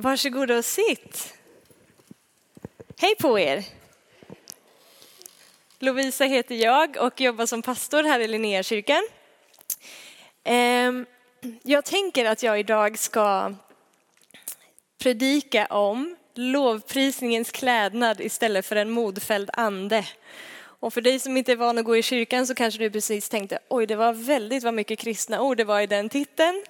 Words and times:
Varsågoda 0.00 0.58
och 0.58 0.64
sitt. 0.64 1.34
Hej 3.00 3.14
på 3.20 3.38
er! 3.38 3.64
Lovisa 5.78 6.24
heter 6.24 6.54
jag 6.54 6.96
och 6.96 7.20
jobbar 7.20 7.46
som 7.46 7.62
pastor 7.62 8.02
här 8.02 8.20
i 8.20 8.28
Linnéakyrkan. 8.28 9.08
Ehm, 10.44 11.06
jag 11.62 11.84
tänker 11.84 12.24
att 12.24 12.42
jag 12.42 12.60
idag 12.60 12.98
ska 12.98 13.54
predika 14.98 15.66
om 15.66 16.16
lovprisningens 16.34 17.50
klädnad 17.50 18.20
istället 18.20 18.66
för 18.66 18.76
en 18.76 18.90
modfälld 18.90 19.50
ande. 19.52 20.04
Och 20.80 20.94
för 20.94 21.00
dig 21.00 21.18
som 21.18 21.36
inte 21.36 21.52
är 21.52 21.56
van 21.56 21.78
att 21.78 21.84
gå 21.84 21.96
i 21.96 22.02
kyrkan 22.02 22.46
så 22.46 22.54
kanske 22.54 22.80
du 22.80 22.90
precis 22.90 23.28
tänkte, 23.28 23.58
oj 23.68 23.86
det 23.86 23.96
var 23.96 24.12
väldigt 24.12 24.62
vad 24.62 24.74
mycket 24.74 24.98
kristna 24.98 25.40
ord 25.42 25.56
det 25.56 25.64
var 25.64 25.80
i 25.80 25.86
den 25.86 26.08
titeln. 26.08 26.64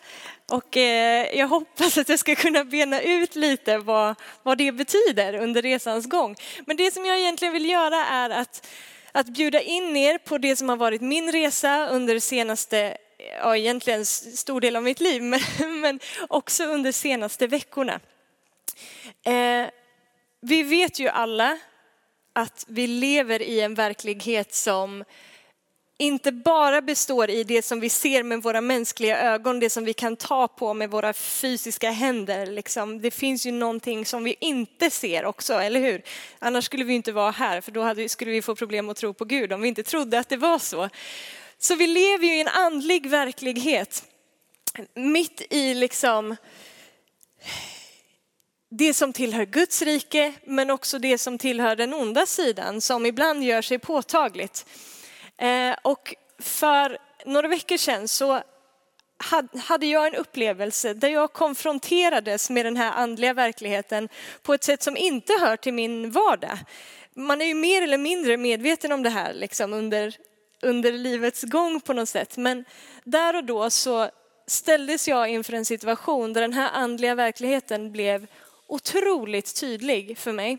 Och 0.50 0.76
eh, 0.76 1.38
jag 1.38 1.48
hoppas 1.48 1.98
att 1.98 2.08
jag 2.08 2.18
ska 2.18 2.34
kunna 2.34 2.64
bena 2.64 3.00
ut 3.00 3.36
lite 3.36 3.78
vad, 3.78 4.14
vad 4.42 4.58
det 4.58 4.72
betyder 4.72 5.34
under 5.34 5.62
resans 5.62 6.06
gång. 6.06 6.36
Men 6.66 6.76
det 6.76 6.94
som 6.94 7.06
jag 7.06 7.18
egentligen 7.18 7.54
vill 7.54 7.70
göra 7.70 8.06
är 8.06 8.30
att, 8.30 8.68
att 9.12 9.26
bjuda 9.26 9.60
in 9.60 9.96
er 9.96 10.18
på 10.18 10.38
det 10.38 10.56
som 10.56 10.68
har 10.68 10.76
varit 10.76 11.00
min 11.00 11.32
resa 11.32 11.88
under 11.88 12.18
senaste, 12.18 12.96
ja 13.42 13.56
egentligen 13.56 14.06
stor 14.06 14.60
del 14.60 14.76
av 14.76 14.82
mitt 14.82 15.00
liv, 15.00 15.22
men, 15.22 15.40
men 15.80 16.00
också 16.28 16.64
under 16.64 16.92
senaste 16.92 17.46
veckorna. 17.46 18.00
Eh, 19.24 19.66
vi 20.40 20.62
vet 20.62 20.98
ju 20.98 21.08
alla 21.08 21.58
att 22.38 22.64
vi 22.68 22.86
lever 22.86 23.42
i 23.42 23.60
en 23.60 23.74
verklighet 23.74 24.54
som 24.54 25.04
inte 25.98 26.32
bara 26.32 26.82
består 26.82 27.30
i 27.30 27.44
det 27.44 27.62
som 27.62 27.80
vi 27.80 27.88
ser 27.88 28.22
med 28.22 28.42
våra 28.42 28.60
mänskliga 28.60 29.20
ögon, 29.20 29.60
det 29.60 29.70
som 29.70 29.84
vi 29.84 29.92
kan 29.92 30.16
ta 30.16 30.48
på 30.48 30.74
med 30.74 30.90
våra 30.90 31.12
fysiska 31.12 31.90
händer. 31.90 32.46
Liksom. 32.46 33.00
Det 33.00 33.10
finns 33.10 33.46
ju 33.46 33.52
någonting 33.52 34.06
som 34.06 34.24
vi 34.24 34.36
inte 34.40 34.90
ser 34.90 35.24
också, 35.24 35.54
eller 35.54 35.80
hur? 35.80 36.02
Annars 36.38 36.64
skulle 36.64 36.84
vi 36.84 36.94
inte 36.94 37.12
vara 37.12 37.30
här, 37.30 37.60
för 37.60 37.72
då 37.72 37.82
hade, 37.82 38.08
skulle 38.08 38.30
vi 38.30 38.42
få 38.42 38.54
problem 38.54 38.88
att 38.88 38.96
tro 38.96 39.14
på 39.14 39.24
Gud 39.24 39.52
om 39.52 39.60
vi 39.60 39.68
inte 39.68 39.82
trodde 39.82 40.18
att 40.18 40.28
det 40.28 40.36
var 40.36 40.58
så. 40.58 40.88
Så 41.58 41.74
vi 41.74 41.86
lever 41.86 42.26
ju 42.26 42.36
i 42.36 42.40
en 42.40 42.48
andlig 42.48 43.10
verklighet, 43.10 44.04
mitt 44.94 45.42
i 45.50 45.74
liksom 45.74 46.36
det 48.70 48.94
som 48.94 49.12
tillhör 49.12 49.44
Guds 49.44 49.82
rike, 49.82 50.32
men 50.44 50.70
också 50.70 50.98
det 50.98 51.18
som 51.18 51.38
tillhör 51.38 51.76
den 51.76 51.94
onda 51.94 52.26
sidan, 52.26 52.80
som 52.80 53.06
ibland 53.06 53.44
gör 53.44 53.62
sig 53.62 53.78
påtagligt. 53.78 54.66
Eh, 55.36 55.76
och 55.82 56.14
för 56.38 56.98
några 57.26 57.48
veckor 57.48 57.76
sedan 57.76 58.08
så 58.08 58.42
hade 59.64 59.86
jag 59.86 60.06
en 60.06 60.14
upplevelse 60.14 60.94
där 60.94 61.08
jag 61.08 61.32
konfronterades 61.32 62.50
med 62.50 62.66
den 62.66 62.76
här 62.76 62.92
andliga 62.92 63.34
verkligheten 63.34 64.08
på 64.42 64.54
ett 64.54 64.64
sätt 64.64 64.82
som 64.82 64.96
inte 64.96 65.32
hör 65.40 65.56
till 65.56 65.74
min 65.74 66.10
vardag. 66.10 66.58
Man 67.14 67.40
är 67.40 67.46
ju 67.46 67.54
mer 67.54 67.82
eller 67.82 67.98
mindre 67.98 68.36
medveten 68.36 68.92
om 68.92 69.02
det 69.02 69.10
här 69.10 69.34
liksom 69.34 69.72
under, 69.72 70.16
under 70.62 70.92
livets 70.92 71.42
gång 71.42 71.80
på 71.80 71.92
något 71.92 72.08
sätt. 72.08 72.36
Men 72.36 72.64
där 73.04 73.36
och 73.36 73.44
då 73.44 73.70
så 73.70 74.10
ställdes 74.46 75.08
jag 75.08 75.28
inför 75.28 75.52
en 75.52 75.64
situation 75.64 76.32
där 76.32 76.40
den 76.40 76.52
här 76.52 76.70
andliga 76.72 77.14
verkligheten 77.14 77.92
blev 77.92 78.26
otroligt 78.68 79.60
tydlig 79.60 80.18
för 80.18 80.32
mig. 80.32 80.58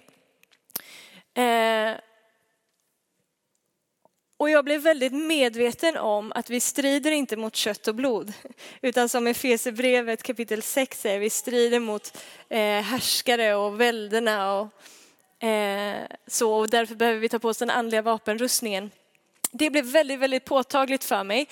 Eh, 1.34 2.00
och 4.38 4.50
jag 4.50 4.66
blev 4.66 4.82
väldigt 4.82 5.14
medveten 5.14 5.98
om 5.98 6.32
att 6.36 6.50
vi 6.50 6.60
strider 6.60 7.12
inte 7.12 7.38
mot 7.38 7.56
kött 7.56 7.88
och 7.88 7.96
blod, 7.96 8.34
utan 8.82 9.10
som 9.10 9.28
Efesierbrevet 9.28 10.24
kapitel 10.24 10.62
6 10.62 11.02
säger, 11.02 11.20
vi 11.20 11.30
strider 11.30 11.80
mot 11.80 12.18
eh, 12.50 12.82
härskare 12.82 13.56
och 13.56 13.82
välderna 13.82 14.54
och 14.54 15.48
eh, 15.48 16.06
så, 16.28 16.54
och 16.54 16.70
därför 16.70 16.96
behöver 16.96 17.20
vi 17.20 17.30
ta 17.30 17.40
på 17.40 17.48
oss 17.48 17.58
den 17.58 17.70
andliga 17.70 18.02
vapenrustningen. 18.02 18.92
Det 19.52 19.70
blev 19.70 19.86
väldigt, 19.86 20.20
väldigt 20.20 20.46
påtagligt 20.46 21.04
för 21.04 21.24
mig. 21.24 21.48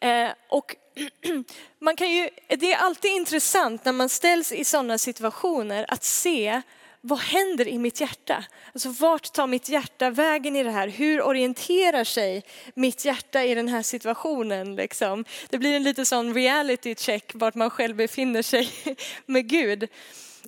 Eh, 0.00 0.28
och 0.48 0.76
man 1.78 1.96
kan 1.96 2.10
ju, 2.10 2.28
det 2.48 2.72
är 2.72 2.76
alltid 2.76 3.10
intressant 3.10 3.84
när 3.84 3.92
man 3.92 4.08
ställs 4.08 4.52
i 4.52 4.64
sådana 4.64 4.98
situationer 4.98 5.86
att 5.88 6.04
se 6.04 6.62
vad 7.00 7.18
händer 7.18 7.68
i 7.68 7.78
mitt 7.78 8.00
hjärta? 8.00 8.44
Alltså 8.72 8.88
vart 8.88 9.32
tar 9.32 9.46
mitt 9.46 9.68
hjärta 9.68 10.10
vägen 10.10 10.56
i 10.56 10.62
det 10.62 10.70
här? 10.70 10.88
Hur 10.88 11.22
orienterar 11.22 12.04
sig 12.04 12.44
mitt 12.74 13.04
hjärta 13.04 13.44
i 13.44 13.54
den 13.54 13.68
här 13.68 13.82
situationen? 13.82 14.76
Liksom? 14.76 15.24
Det 15.50 15.58
blir 15.58 15.76
en 15.76 15.82
lite 15.82 16.04
sån 16.04 16.34
reality 16.34 16.94
check 16.94 17.30
vart 17.34 17.54
man 17.54 17.70
själv 17.70 17.96
befinner 17.96 18.42
sig 18.42 18.70
med 19.26 19.48
Gud. 19.48 19.88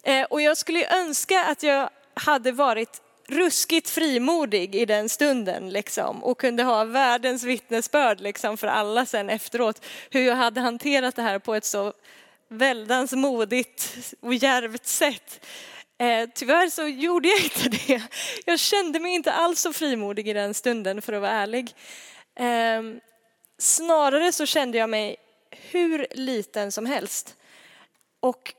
Eh, 0.03 0.23
och 0.23 0.43
jag 0.43 0.57
skulle 0.57 0.99
önska 0.99 1.45
att 1.45 1.63
jag 1.63 1.91
hade 2.15 2.53
varit 2.53 3.03
ruskigt 3.31 3.91
frimodig 3.91 4.75
i 4.75 4.87
den 4.87 5.09
stunden 5.09 5.71
liksom, 5.71 6.25
och 6.25 6.41
kunde 6.41 6.63
ha 6.63 6.85
världens 6.85 7.45
vittnesbörd 7.45 8.21
liksom, 8.21 8.57
för 8.57 8.67
alla 8.67 9.07
sen 9.07 9.31
efteråt 9.31 9.85
hur 10.11 10.21
jag 10.21 10.37
hade 10.37 10.61
hanterat 10.61 11.17
det 11.17 11.23
här 11.23 11.39
på 11.39 11.55
ett 11.55 11.65
så 11.65 11.93
väldans 12.49 13.13
modigt 13.13 13.95
och 14.21 14.35
djärvt 14.35 14.87
sätt. 14.87 15.47
Eh, 15.99 16.29
tyvärr 16.35 16.69
så 16.69 16.87
gjorde 16.87 17.29
jag 17.29 17.43
inte 17.43 17.69
det. 17.87 18.03
Jag 18.45 18.59
kände 18.59 19.01
mig 19.01 19.15
inte 19.15 19.33
alls 19.33 19.61
så 19.61 19.73
frimodig 19.73 20.29
i 20.29 20.33
den 20.33 20.55
stunden 20.55 21.03
för 21.03 21.13
att 21.13 21.21
vara 21.21 21.31
ärlig. 21.31 21.75
Eh, 22.35 22.83
snarare 23.59 24.33
så 24.33 24.47
kände 24.47 24.79
jag 24.79 24.91
mig 24.91 25.17
hur 25.51 26.07
liten 26.11 26.73
som 26.73 26.87
helst. 26.87 27.37
Och 28.21 28.55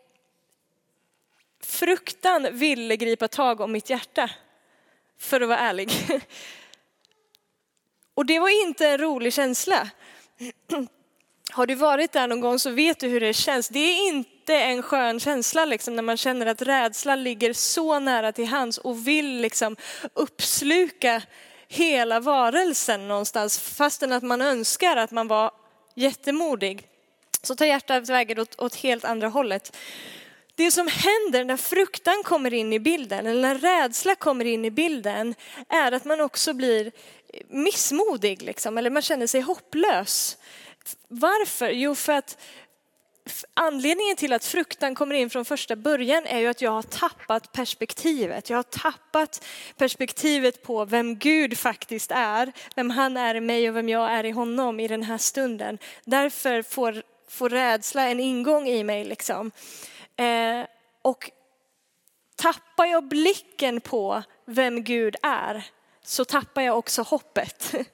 fruktan 1.63 2.47
ville 2.51 2.95
gripa 2.95 3.27
tag 3.27 3.61
om 3.61 3.71
mitt 3.71 3.89
hjärta 3.89 4.29
för 5.21 5.41
att 5.41 5.47
vara 5.47 5.59
ärlig. 5.59 5.91
Och 8.13 8.25
det 8.25 8.39
var 8.39 8.67
inte 8.67 8.87
en 8.87 8.97
rolig 8.97 9.33
känsla. 9.33 9.89
Har 11.51 11.65
du 11.65 11.75
varit 11.75 12.11
där 12.11 12.27
någon 12.27 12.41
gång 12.41 12.59
så 12.59 12.69
vet 12.69 12.99
du 12.99 13.07
hur 13.07 13.19
det 13.19 13.33
känns. 13.33 13.69
Det 13.69 13.79
är 13.79 14.07
inte 14.07 14.55
en 14.55 14.83
skön 14.83 15.19
känsla 15.19 15.65
liksom, 15.65 15.95
när 15.95 16.03
man 16.03 16.17
känner 16.17 16.45
att 16.45 16.61
rädslan 16.61 17.23
ligger 17.23 17.53
så 17.53 17.99
nära 17.99 18.31
till 18.31 18.47
hands 18.47 18.77
och 18.77 19.07
vill 19.07 19.41
liksom 19.41 19.75
uppsluka 20.13 21.21
hela 21.67 22.19
varelsen 22.19 23.07
någonstans 23.07 23.59
fastän 23.59 24.11
att 24.11 24.23
man 24.23 24.41
önskar 24.41 24.97
att 24.97 25.11
man 25.11 25.27
var 25.27 25.51
jättemodig. 25.95 26.87
Så 27.41 27.55
tar 27.55 27.65
hjärtat 27.65 28.09
vägen 28.09 28.39
åt, 28.39 28.59
åt 28.59 28.75
helt 28.75 29.05
andra 29.05 29.27
hållet. 29.27 29.77
Det 30.61 30.71
som 30.71 30.87
händer 30.87 31.45
när 31.45 31.57
fruktan 31.57 32.23
kommer 32.23 32.53
in 32.53 32.73
i 32.73 32.79
bilden, 32.79 33.27
eller 33.27 33.41
när 33.41 33.55
rädsla 33.55 34.15
kommer 34.15 34.45
in 34.45 34.65
i 34.65 34.71
bilden, 34.71 35.35
är 35.69 35.91
att 35.91 36.05
man 36.05 36.21
också 36.21 36.53
blir 36.53 36.91
missmodig, 37.47 38.41
liksom, 38.41 38.77
eller 38.77 38.89
man 38.89 39.01
känner 39.01 39.27
sig 39.27 39.41
hopplös. 39.41 40.37
Varför? 41.07 41.69
Jo, 41.69 41.95
för 41.95 42.13
att 42.13 42.37
anledningen 43.53 44.15
till 44.15 44.33
att 44.33 44.45
fruktan 44.45 44.95
kommer 44.95 45.15
in 45.15 45.29
från 45.29 45.45
första 45.45 45.75
början 45.75 46.25
är 46.25 46.39
ju 46.39 46.47
att 46.47 46.61
jag 46.61 46.71
har 46.71 46.83
tappat 46.83 47.51
perspektivet. 47.51 48.49
Jag 48.49 48.57
har 48.57 48.63
tappat 48.63 49.45
perspektivet 49.77 50.63
på 50.63 50.85
vem 50.85 51.15
Gud 51.15 51.57
faktiskt 51.57 52.11
är, 52.11 52.51
vem 52.75 52.89
han 52.89 53.17
är 53.17 53.35
i 53.35 53.41
mig 53.41 53.69
och 53.69 53.75
vem 53.75 53.89
jag 53.89 54.11
är 54.11 54.23
i 54.23 54.31
honom 54.31 54.79
i 54.79 54.87
den 54.87 55.03
här 55.03 55.17
stunden. 55.17 55.77
Därför 56.05 56.61
får, 56.61 57.03
får 57.29 57.49
rädsla 57.49 58.09
en 58.09 58.19
ingång 58.19 58.67
i 58.67 58.83
mig. 58.83 59.03
Liksom. 59.03 59.51
Eh, 60.21 60.65
och 61.01 61.31
tappar 62.35 62.85
jag 62.85 63.07
blicken 63.07 63.81
på 63.81 64.23
vem 64.45 64.83
Gud 64.83 65.15
är 65.21 65.65
så 66.03 66.25
tappar 66.25 66.61
jag 66.61 66.77
också 66.77 67.01
hoppet. 67.01 67.75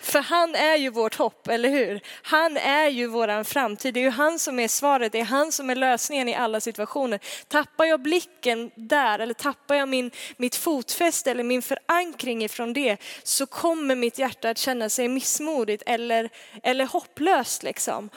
För 0.00 0.18
han 0.18 0.54
är 0.54 0.76
ju 0.76 0.90
vårt 0.90 1.14
hopp, 1.14 1.48
eller 1.48 1.68
hur? 1.68 2.00
Han 2.22 2.56
är 2.56 2.88
ju 2.88 3.06
våran 3.06 3.44
framtid. 3.44 3.94
Det 3.94 4.00
är 4.00 4.04
ju 4.04 4.10
han 4.10 4.38
som 4.38 4.58
är 4.58 4.68
svaret, 4.68 5.12
det 5.12 5.20
är 5.20 5.24
han 5.24 5.52
som 5.52 5.70
är 5.70 5.74
lösningen 5.74 6.28
i 6.28 6.34
alla 6.34 6.60
situationer. 6.60 7.20
Tappar 7.48 7.84
jag 7.84 8.02
blicken 8.02 8.70
där, 8.74 9.18
eller 9.18 9.34
tappar 9.34 9.74
jag 9.74 9.88
min, 9.88 10.10
mitt 10.36 10.56
fotfäste 10.56 11.30
eller 11.30 11.44
min 11.44 11.62
förankring 11.62 12.44
ifrån 12.44 12.72
det, 12.72 12.96
så 13.22 13.46
kommer 13.46 13.94
mitt 13.94 14.18
hjärta 14.18 14.50
att 14.50 14.58
känna 14.58 14.88
sig 14.88 15.08
missmodigt 15.08 15.82
eller, 15.86 16.28
eller 16.62 16.86
hopplöst 16.86 17.62
liksom. 17.62 18.10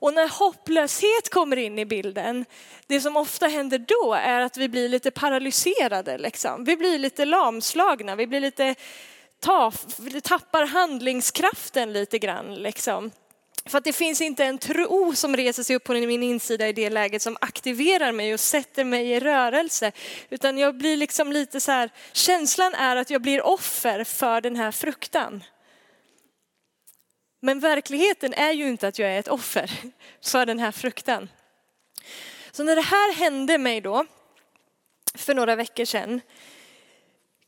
Och 0.00 0.14
när 0.14 0.28
hopplöshet 0.28 1.30
kommer 1.30 1.56
in 1.56 1.78
i 1.78 1.84
bilden, 1.84 2.44
det 2.86 3.00
som 3.00 3.16
ofta 3.16 3.46
händer 3.46 3.78
då 3.78 4.14
är 4.14 4.40
att 4.40 4.56
vi 4.56 4.68
blir 4.68 4.88
lite 4.88 5.10
paralyserade. 5.10 6.18
Liksom. 6.18 6.64
Vi 6.64 6.76
blir 6.76 6.98
lite 6.98 7.24
lamslagna, 7.24 8.16
vi 8.16 8.26
blir 8.26 8.40
lite 8.40 8.74
tappar 10.22 10.66
handlingskraften 10.66 11.92
lite 11.92 12.18
grann. 12.18 12.54
Liksom. 12.54 13.10
För 13.66 13.78
att 13.78 13.84
det 13.84 13.92
finns 13.92 14.20
inte 14.20 14.44
en 14.44 14.58
tro 14.58 15.14
som 15.14 15.36
reser 15.36 15.62
sig 15.62 15.76
upp 15.76 15.84
på 15.84 15.92
min 15.92 16.22
insida 16.22 16.68
i 16.68 16.72
det 16.72 16.90
läget 16.90 17.22
som 17.22 17.36
aktiverar 17.40 18.12
mig 18.12 18.34
och 18.34 18.40
sätter 18.40 18.84
mig 18.84 19.10
i 19.10 19.20
rörelse. 19.20 19.92
Utan 20.30 20.58
jag 20.58 20.78
blir 20.78 20.96
liksom 20.96 21.32
lite 21.32 21.60
så 21.60 21.72
här, 21.72 21.90
känslan 22.12 22.74
är 22.74 22.96
att 22.96 23.10
jag 23.10 23.22
blir 23.22 23.42
offer 23.42 24.04
för 24.04 24.40
den 24.40 24.56
här 24.56 24.72
fruktan. 24.72 25.44
Men 27.40 27.60
verkligheten 27.60 28.34
är 28.34 28.52
ju 28.52 28.68
inte 28.68 28.88
att 28.88 28.98
jag 28.98 29.10
är 29.10 29.18
ett 29.18 29.28
offer 29.28 29.70
för 30.24 30.46
den 30.46 30.58
här 30.58 30.72
fruktan. 30.72 31.28
Så 32.50 32.64
när 32.64 32.76
det 32.76 32.82
här 32.82 33.14
hände 33.14 33.58
mig 33.58 33.80
då, 33.80 34.06
för 35.14 35.34
några 35.34 35.56
veckor 35.56 35.84
sedan. 35.84 36.20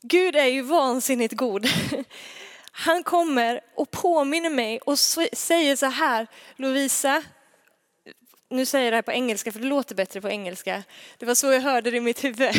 Gud 0.01 0.35
är 0.35 0.45
ju 0.45 0.61
vansinnigt 0.61 1.33
god. 1.33 1.67
Han 2.71 3.03
kommer 3.03 3.61
och 3.75 3.91
påminner 3.91 4.49
mig 4.49 4.79
och 4.79 4.99
säger 4.99 5.75
så 5.75 5.85
här, 5.85 6.27
Lovisa, 6.55 7.23
nu 8.49 8.65
säger 8.65 8.85
jag 8.85 8.91
det 8.93 8.97
här 8.97 9.01
på 9.01 9.11
engelska 9.11 9.51
för 9.51 9.59
det 9.59 9.67
låter 9.67 9.95
bättre 9.95 10.21
på 10.21 10.29
engelska. 10.29 10.83
Det 11.17 11.25
var 11.25 11.35
så 11.35 11.51
jag 11.51 11.61
hörde 11.61 11.91
det 11.91 11.97
i 11.97 12.01
mitt 12.01 12.23
huvud. 12.23 12.55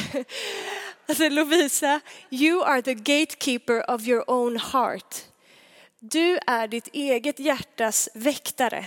Alltså 1.07 1.29
Lovisa, 1.29 2.01
you 2.31 2.65
are 2.65 2.83
the 2.83 2.95
gatekeeper 2.95 3.91
of 3.91 4.03
your 4.03 4.31
own 4.31 4.57
heart. 4.57 5.17
Du 6.11 6.39
är 6.47 6.69
ditt 6.69 6.89
eget 6.93 7.39
hjärtas 7.39 8.09
väktare. 8.15 8.87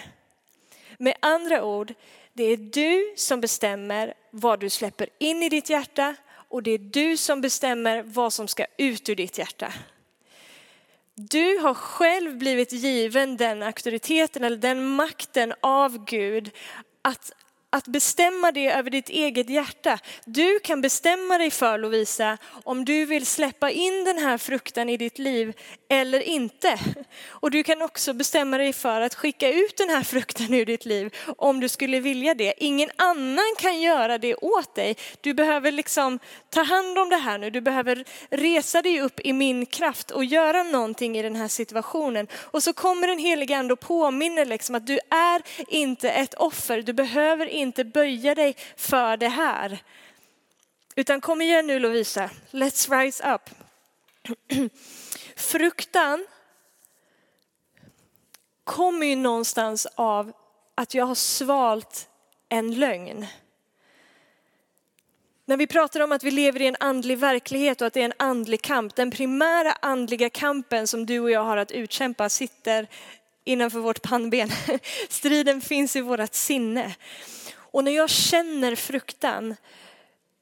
Med 0.97 1.13
andra 1.19 1.63
ord, 1.63 1.93
det 2.33 2.43
är 2.43 2.57
du 2.57 3.13
som 3.15 3.41
bestämmer 3.41 4.13
vad 4.31 4.59
du 4.59 4.69
släpper 4.69 5.09
in 5.17 5.43
i 5.43 5.49
ditt 5.49 5.69
hjärta 5.69 6.15
och 6.29 6.63
det 6.63 6.71
är 6.71 6.77
du 6.77 7.17
som 7.17 7.41
bestämmer 7.41 8.03
vad 8.03 8.33
som 8.33 8.47
ska 8.47 8.65
ut 8.77 9.09
ur 9.09 9.15
ditt 9.15 9.37
hjärta. 9.37 9.73
Du 11.15 11.57
har 11.57 11.73
själv 11.73 12.37
blivit 12.37 12.71
given 12.71 13.37
den 13.37 13.63
auktoriteten 13.63 14.43
eller 14.43 14.57
den 14.57 14.85
makten 14.87 15.53
av 15.61 16.05
Gud 16.05 16.51
att 17.01 17.31
att 17.69 17.87
bestämma 17.87 18.51
det 18.51 18.71
över 18.71 18.89
ditt 18.89 19.09
eget 19.09 19.49
hjärta. 19.49 19.99
Du 20.25 20.59
kan 20.59 20.81
bestämma 20.81 21.37
dig 21.37 21.51
för 21.51 21.77
Lovisa 21.77 22.37
om 22.63 22.85
du 22.85 23.05
vill 23.05 23.25
släppa 23.25 23.71
in 23.71 24.03
den 24.03 24.17
här 24.17 24.37
fruktan 24.37 24.89
i 24.89 24.97
ditt 24.97 25.19
liv 25.19 25.53
eller 25.89 26.19
inte. 26.19 26.79
Och 27.27 27.51
du 27.51 27.63
kan 27.63 27.81
också 27.81 28.13
bestämma 28.13 28.57
dig 28.57 28.73
för 28.73 29.01
att 29.01 29.15
skicka 29.15 29.53
ut 29.53 29.77
den 29.77 29.89
här 29.89 30.03
fruktan 30.03 30.53
ur 30.53 30.65
ditt 30.65 30.85
liv 30.85 31.15
om 31.37 31.59
du 31.59 31.69
skulle 31.69 31.99
vilja 31.99 32.33
det. 32.33 32.53
Ingen 32.57 32.89
annan 32.95 33.55
kan 33.57 33.81
göra 33.81 34.17
det 34.17 34.35
åt 34.35 34.75
dig. 34.75 34.95
Du 35.21 35.33
behöver 35.33 35.71
liksom 35.71 36.19
ta 36.49 36.63
hand 36.63 36.99
om 36.99 37.09
det 37.09 37.17
här 37.17 37.37
nu. 37.37 37.49
Du 37.49 37.61
behöver 37.61 38.05
resa 38.29 38.81
dig 38.81 39.01
upp 39.01 39.19
i 39.19 39.33
min 39.33 39.65
kraft 39.65 40.11
och 40.11 40.25
göra 40.25 40.63
någonting 40.63 41.17
i 41.17 41.21
den 41.21 41.35
här 41.35 41.47
situationen. 41.47 42.27
Och 42.33 42.63
så 42.63 42.73
kommer 42.73 43.07
den 43.07 43.19
helige 43.19 43.57
ande 43.57 43.73
och 43.73 43.79
påminner 43.79 44.45
liksom 44.45 44.75
att 44.75 44.87
du 44.87 44.99
är 45.09 45.41
inte 45.67 46.09
ett 46.09 46.33
offer. 46.33 46.81
Du 46.81 46.93
behöver 46.93 47.56
inte 47.57 47.83
böja 47.83 48.35
dig 48.35 48.55
för 48.75 49.17
det 49.17 49.27
här. 49.27 49.83
Utan 50.95 51.21
kom 51.21 51.41
igen 51.41 51.67
nu 51.67 51.79
Lovisa, 51.79 52.29
let's 52.51 53.01
rise 53.01 53.33
up. 53.33 53.49
Fruktan 55.35 56.27
kommer 58.63 59.05
ju 59.05 59.15
någonstans 59.15 59.87
av 59.95 60.31
att 60.75 60.93
jag 60.93 61.05
har 61.05 61.15
svalt 61.15 62.09
en 62.49 62.79
lögn. 62.79 63.25
När 65.45 65.57
vi 65.57 65.67
pratar 65.67 65.99
om 65.99 66.11
att 66.11 66.23
vi 66.23 66.31
lever 66.31 66.61
i 66.61 66.67
en 66.67 66.75
andlig 66.79 67.17
verklighet 67.17 67.81
och 67.81 67.87
att 67.87 67.93
det 67.93 68.01
är 68.01 68.05
en 68.05 68.13
andlig 68.19 68.61
kamp, 68.61 68.95
den 68.95 69.11
primära 69.11 69.71
andliga 69.71 70.29
kampen 70.29 70.87
som 70.87 71.05
du 71.05 71.19
och 71.19 71.31
jag 71.31 71.43
har 71.43 71.57
att 71.57 71.71
utkämpa 71.71 72.29
sitter 72.29 72.87
innanför 73.43 73.79
vårt 73.79 74.01
pannben. 74.01 74.49
Striden 75.09 75.61
finns 75.61 75.95
i 75.95 76.01
vårt 76.01 76.33
sinne. 76.33 76.95
Och 77.71 77.83
när 77.83 77.91
jag 77.91 78.09
känner 78.09 78.75
fruktan 78.75 79.55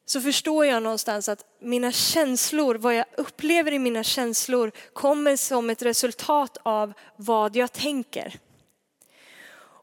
så 0.06 0.22
förstår 0.22 0.66
jag 0.66 0.84
någonstans 0.84 1.30
att 1.30 1.46
mina 1.60 1.92
känslor, 1.92 2.76
vad 2.76 2.96
jag 2.96 3.06
upplever 3.18 3.72
i 3.72 3.80
mina 3.80 4.04
känslor 4.04 4.72
kommer 4.94 5.36
som 5.36 5.70
ett 5.70 5.82
resultat 5.82 6.58
av 6.64 6.94
vad 7.16 7.56
jag 7.56 7.72
tänker. 7.72 8.40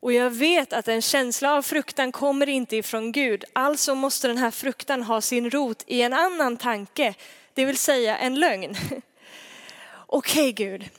Och 0.02 0.12
jag 0.12 0.30
vet 0.30 0.72
att 0.72 0.88
en 0.88 1.02
känsla 1.02 1.54
av 1.54 1.62
fruktan 1.62 2.12
kommer 2.12 2.48
inte 2.48 2.76
ifrån 2.76 3.12
Gud. 3.12 3.44
Alltså 3.52 3.94
måste 3.94 4.28
den 4.28 4.38
här 4.38 4.50
fruktan 4.50 5.02
ha 5.02 5.20
sin 5.20 5.50
rot 5.50 5.84
i 5.86 6.02
en 6.02 6.12
annan 6.12 6.56
tanke, 6.56 7.14
det 7.54 7.64
vill 7.64 7.78
säga 7.78 8.18
en 8.18 8.34
lögn. 8.34 8.74
Okej 10.06 10.50
okay, 10.50 10.52
Gud, 10.52 10.90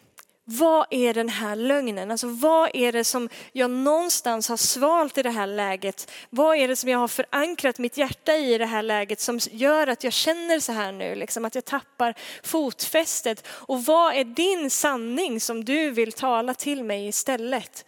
vad 0.46 0.88
är 0.90 1.14
den 1.14 1.30
här 1.30 1.56
lögnen? 1.56 2.12
Alltså 2.12 2.28
vad 2.28 2.70
är 2.74 2.92
det 2.92 3.04
som 3.04 3.30
jag 3.52 3.72
någonstans 3.72 4.50
har 4.50 4.58
svalt 4.58 5.18
i 5.18 5.24
det 5.24 5.30
här 5.30 5.48
läget? 5.48 6.12
Vad 6.30 6.58
är 6.58 6.68
det 6.68 6.76
som 6.76 6.90
jag 6.90 7.00
har 7.00 7.08
förankrat 7.08 7.80
mitt 7.80 7.98
hjärta 7.98 8.36
i 8.36 8.58
det 8.58 8.66
här 8.66 8.84
läget 8.84 9.20
som 9.20 9.40
gör 9.52 9.88
att 9.88 10.04
jag 10.04 10.14
känner 10.14 10.60
så 10.60 10.72
här 10.72 10.92
nu, 10.92 11.16
liksom 11.16 11.46
att 11.46 11.56
jag 11.56 11.66
tappar 11.66 12.16
fotfästet? 12.44 13.48
Och 13.48 13.86
vad 13.86 14.16
är 14.16 14.24
din 14.24 14.70
sanning 14.70 15.40
som 15.40 15.66
du 15.66 15.92
vill 15.92 16.12
tala 16.12 16.54
till 16.54 16.84
mig 16.84 17.08
istället? 17.08 17.86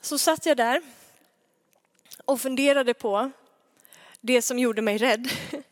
Så 0.00 0.18
satt 0.18 0.46
jag 0.46 0.56
där 0.56 0.82
och 2.24 2.40
funderade 2.40 2.94
på 2.94 3.30
det 4.22 4.42
som 4.42 4.58
gjorde 4.58 4.82
mig 4.82 4.98
rädd. 4.98 5.28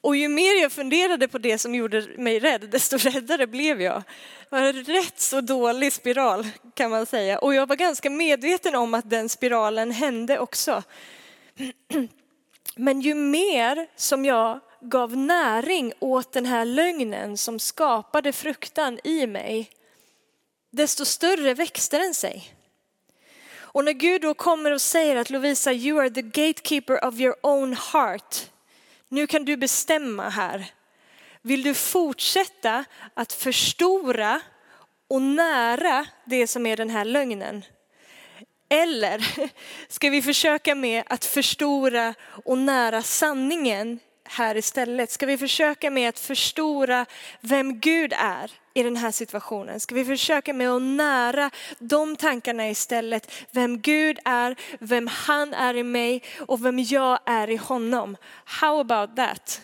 Och 0.00 0.16
ju 0.16 0.28
mer 0.28 0.62
jag 0.62 0.72
funderade 0.72 1.28
på 1.28 1.38
det 1.38 1.58
som 1.58 1.74
gjorde 1.74 2.06
mig 2.18 2.38
rädd, 2.38 2.68
desto 2.70 2.98
räddare 2.98 3.46
blev 3.46 3.82
jag. 3.82 4.02
Det 4.50 4.56
var 4.56 4.60
en 4.60 4.84
rätt 4.84 5.20
så 5.20 5.40
dålig 5.40 5.92
spiral 5.92 6.46
kan 6.74 6.90
man 6.90 7.06
säga. 7.06 7.38
Och 7.38 7.54
jag 7.54 7.66
var 7.66 7.76
ganska 7.76 8.10
medveten 8.10 8.74
om 8.74 8.94
att 8.94 9.10
den 9.10 9.28
spiralen 9.28 9.90
hände 9.90 10.38
också. 10.38 10.82
Men 12.76 13.00
ju 13.00 13.14
mer 13.14 13.86
som 13.96 14.24
jag 14.24 14.60
gav 14.80 15.16
näring 15.16 15.92
åt 15.98 16.32
den 16.32 16.46
här 16.46 16.64
lögnen 16.64 17.36
som 17.36 17.58
skapade 17.58 18.32
fruktan 18.32 18.98
i 19.04 19.26
mig, 19.26 19.70
desto 20.70 21.04
större 21.04 21.54
växte 21.54 21.98
den 21.98 22.14
sig. 22.14 22.54
Och 23.72 23.84
när 23.84 23.92
Gud 23.92 24.22
då 24.22 24.34
kommer 24.34 24.70
och 24.70 24.80
säger 24.80 25.16
att 25.16 25.30
Lovisa, 25.30 25.72
you 25.72 26.00
are 26.00 26.10
the 26.10 26.22
gatekeeper 26.22 27.04
of 27.04 27.20
your 27.20 27.34
own 27.42 27.76
heart. 27.92 28.36
Nu 29.08 29.26
kan 29.26 29.44
du 29.44 29.56
bestämma 29.56 30.28
här. 30.28 30.66
Vill 31.42 31.62
du 31.62 31.74
fortsätta 31.74 32.84
att 33.14 33.32
förstora 33.32 34.40
och 35.08 35.22
nära 35.22 36.06
det 36.24 36.46
som 36.46 36.66
är 36.66 36.76
den 36.76 36.90
här 36.90 37.04
lögnen? 37.04 37.64
Eller 38.68 39.48
ska 39.88 40.10
vi 40.10 40.22
försöka 40.22 40.74
med 40.74 41.02
att 41.06 41.24
förstora 41.24 42.14
och 42.44 42.58
nära 42.58 43.02
sanningen 43.02 44.00
här 44.32 44.56
istället? 44.56 45.10
Ska 45.10 45.26
vi 45.26 45.38
försöka 45.38 45.90
med 45.90 46.08
att 46.08 46.18
förstora 46.18 47.06
vem 47.40 47.80
Gud 47.80 48.12
är 48.16 48.50
i 48.74 48.82
den 48.82 48.96
här 48.96 49.10
situationen? 49.10 49.80
Ska 49.80 49.94
vi 49.94 50.04
försöka 50.04 50.52
med 50.52 50.70
att 50.70 50.82
nära 50.82 51.50
de 51.78 52.16
tankarna 52.16 52.70
istället? 52.70 53.32
Vem 53.50 53.80
Gud 53.80 54.18
är, 54.24 54.56
vem 54.78 55.06
han 55.06 55.54
är 55.54 55.76
i 55.76 55.82
mig 55.82 56.22
och 56.38 56.64
vem 56.64 56.78
jag 56.78 57.18
är 57.26 57.50
i 57.50 57.56
honom. 57.56 58.16
How 58.44 58.80
about 58.80 59.16
that? 59.16 59.60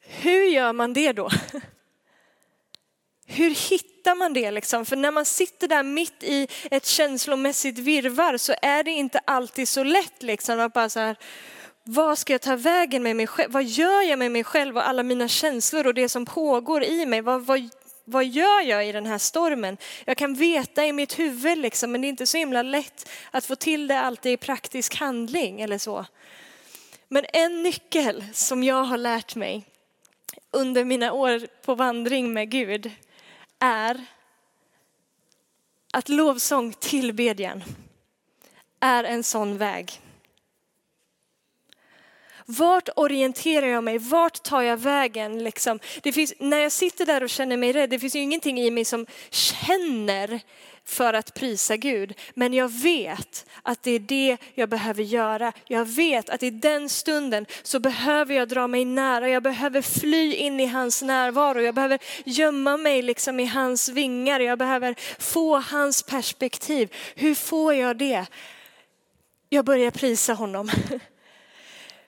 Hur 0.00 0.44
gör 0.44 0.72
man 0.72 0.92
det 0.92 1.12
då? 1.12 1.30
Hur 3.26 3.70
hittar 3.70 4.14
man 4.14 4.32
det 4.32 4.50
liksom? 4.50 4.86
För 4.86 4.96
när 4.96 5.10
man 5.10 5.24
sitter 5.24 5.68
där 5.68 5.82
mitt 5.82 6.22
i 6.22 6.48
ett 6.70 6.86
känslomässigt 6.86 7.78
virvar 7.78 8.36
så 8.36 8.54
är 8.62 8.82
det 8.82 8.90
inte 8.90 9.20
alltid 9.24 9.68
så 9.68 9.84
lätt 9.84 10.22
liksom 10.22 10.60
att 10.60 10.72
bara 10.72 10.88
så 10.88 11.00
här, 11.00 11.16
vad 11.84 12.18
ska 12.18 12.32
jag 12.32 12.40
ta 12.40 12.56
vägen 12.56 13.02
med 13.02 13.16
mig 13.16 13.26
själv? 13.26 13.52
Vad 13.52 13.64
gör 13.64 14.02
jag 14.02 14.18
med 14.18 14.30
mig 14.30 14.44
själv 14.44 14.76
och 14.76 14.88
alla 14.88 15.02
mina 15.02 15.28
känslor 15.28 15.86
och 15.86 15.94
det 15.94 16.08
som 16.08 16.24
pågår 16.24 16.84
i 16.84 17.06
mig? 17.06 17.20
Vad, 17.20 17.46
vad, 17.46 17.68
vad 18.04 18.24
gör 18.24 18.60
jag 18.60 18.88
i 18.88 18.92
den 18.92 19.06
här 19.06 19.18
stormen? 19.18 19.76
Jag 20.04 20.16
kan 20.16 20.34
veta 20.34 20.86
i 20.86 20.92
mitt 20.92 21.18
huvud 21.18 21.58
liksom, 21.58 21.92
men 21.92 22.00
det 22.00 22.06
är 22.06 22.08
inte 22.08 22.26
så 22.26 22.38
himla 22.38 22.62
lätt 22.62 23.08
att 23.30 23.44
få 23.44 23.56
till 23.56 23.86
det 23.86 23.98
alltid 24.00 24.32
i 24.32 24.36
praktisk 24.36 24.96
handling 24.96 25.60
eller 25.60 25.78
så. 25.78 26.06
Men 27.08 27.24
en 27.32 27.62
nyckel 27.62 28.24
som 28.32 28.62
jag 28.62 28.84
har 28.84 28.98
lärt 28.98 29.34
mig 29.34 29.64
under 30.50 30.84
mina 30.84 31.12
år 31.12 31.46
på 31.62 31.74
vandring 31.74 32.32
med 32.32 32.50
Gud 32.50 32.90
är 33.58 34.06
att 35.92 36.08
lovsång, 36.08 36.72
tillbedjan, 36.72 37.64
är 38.80 39.04
en 39.04 39.24
sån 39.24 39.58
väg. 39.58 40.00
Vart 42.58 42.88
orienterar 42.96 43.66
jag 43.66 43.84
mig? 43.84 43.98
Vart 43.98 44.42
tar 44.42 44.62
jag 44.62 44.76
vägen? 44.76 45.44
Liksom? 45.44 45.78
Det 46.02 46.12
finns, 46.12 46.34
när 46.38 46.58
jag 46.58 46.72
sitter 46.72 47.06
där 47.06 47.22
och 47.22 47.30
känner 47.30 47.56
mig 47.56 47.72
rädd, 47.72 47.90
det 47.90 47.98
finns 47.98 48.16
ju 48.16 48.20
ingenting 48.20 48.60
i 48.60 48.70
mig 48.70 48.84
som 48.84 49.06
känner 49.30 50.40
för 50.84 51.14
att 51.14 51.34
prisa 51.34 51.76
Gud. 51.76 52.14
Men 52.34 52.54
jag 52.54 52.68
vet 52.68 53.46
att 53.62 53.82
det 53.82 53.90
är 53.90 53.98
det 53.98 54.36
jag 54.54 54.68
behöver 54.68 55.02
göra. 55.02 55.52
Jag 55.66 55.84
vet 55.84 56.30
att 56.30 56.42
i 56.42 56.50
den 56.50 56.88
stunden 56.88 57.46
så 57.62 57.80
behöver 57.80 58.34
jag 58.34 58.48
dra 58.48 58.66
mig 58.66 58.84
nära. 58.84 59.28
Jag 59.28 59.42
behöver 59.42 59.82
fly 59.82 60.34
in 60.34 60.60
i 60.60 60.66
hans 60.66 61.02
närvaro. 61.02 61.60
Jag 61.60 61.74
behöver 61.74 61.98
gömma 62.24 62.76
mig 62.76 63.02
liksom 63.02 63.40
i 63.40 63.44
hans 63.44 63.88
vingar. 63.88 64.40
Jag 64.40 64.58
behöver 64.58 64.94
få 65.18 65.58
hans 65.60 66.02
perspektiv. 66.02 66.92
Hur 67.14 67.34
får 67.34 67.74
jag 67.74 67.96
det? 67.96 68.26
Jag 69.48 69.64
börjar 69.64 69.90
prisa 69.90 70.34
honom. 70.34 70.70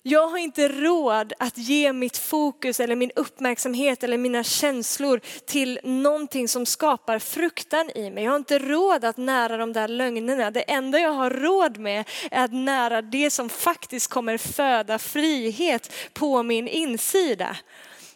Jag 0.06 0.28
har 0.28 0.38
inte 0.38 0.68
råd 0.68 1.32
att 1.38 1.58
ge 1.58 1.92
mitt 1.92 2.16
fokus 2.16 2.80
eller 2.80 2.96
min 2.96 3.10
uppmärksamhet 3.16 4.04
eller 4.04 4.18
mina 4.18 4.44
känslor 4.44 5.20
till 5.46 5.80
någonting 5.82 6.48
som 6.48 6.66
skapar 6.66 7.18
fruktan 7.18 7.90
i 7.94 8.10
mig. 8.10 8.24
Jag 8.24 8.30
har 8.30 8.36
inte 8.36 8.58
råd 8.58 9.04
att 9.04 9.16
nära 9.16 9.56
de 9.56 9.72
där 9.72 9.88
lögnerna. 9.88 10.50
Det 10.50 10.60
enda 10.60 10.98
jag 10.98 11.10
har 11.12 11.30
råd 11.30 11.78
med 11.78 12.08
är 12.30 12.44
att 12.44 12.52
nära 12.52 13.02
det 13.02 13.30
som 13.30 13.48
faktiskt 13.48 14.10
kommer 14.10 14.38
föda 14.38 14.98
frihet 14.98 15.92
på 16.12 16.42
min 16.42 16.68
insida. 16.68 17.56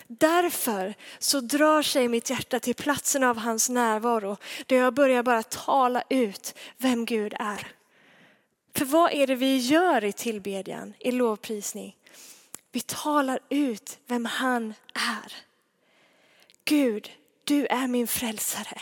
Därför 0.07 0.95
så 1.19 1.41
drar 1.41 1.83
sig 1.83 2.09
mitt 2.09 2.31
hjärta 2.31 2.61
till 2.61 2.75
platsen 2.75 3.25
av 3.25 3.39
hans 3.39 3.69
närvaro 3.69 4.37
där 4.67 4.77
jag 4.77 4.95
börjar 4.95 5.23
bara 5.23 5.43
tala 5.43 6.03
ut 6.09 6.55
vem 6.77 7.05
Gud 7.05 7.35
är. 7.39 7.78
För 8.79 8.85
vad 8.85 9.13
är 9.13 9.27
det 9.27 9.35
vi 9.35 9.57
gör 9.57 10.05
i 10.05 10.13
tillbedjan, 10.13 10.95
i 10.99 11.11
lovprisning? 11.13 11.97
Vi 12.73 12.81
talar 12.81 13.39
ut 13.49 13.99
vem 14.07 14.25
han 14.25 14.75
är. 14.95 15.33
Gud, 16.65 17.11
du 17.49 17.67
är 17.67 17.87
min 17.87 18.07
frälsare. 18.07 18.81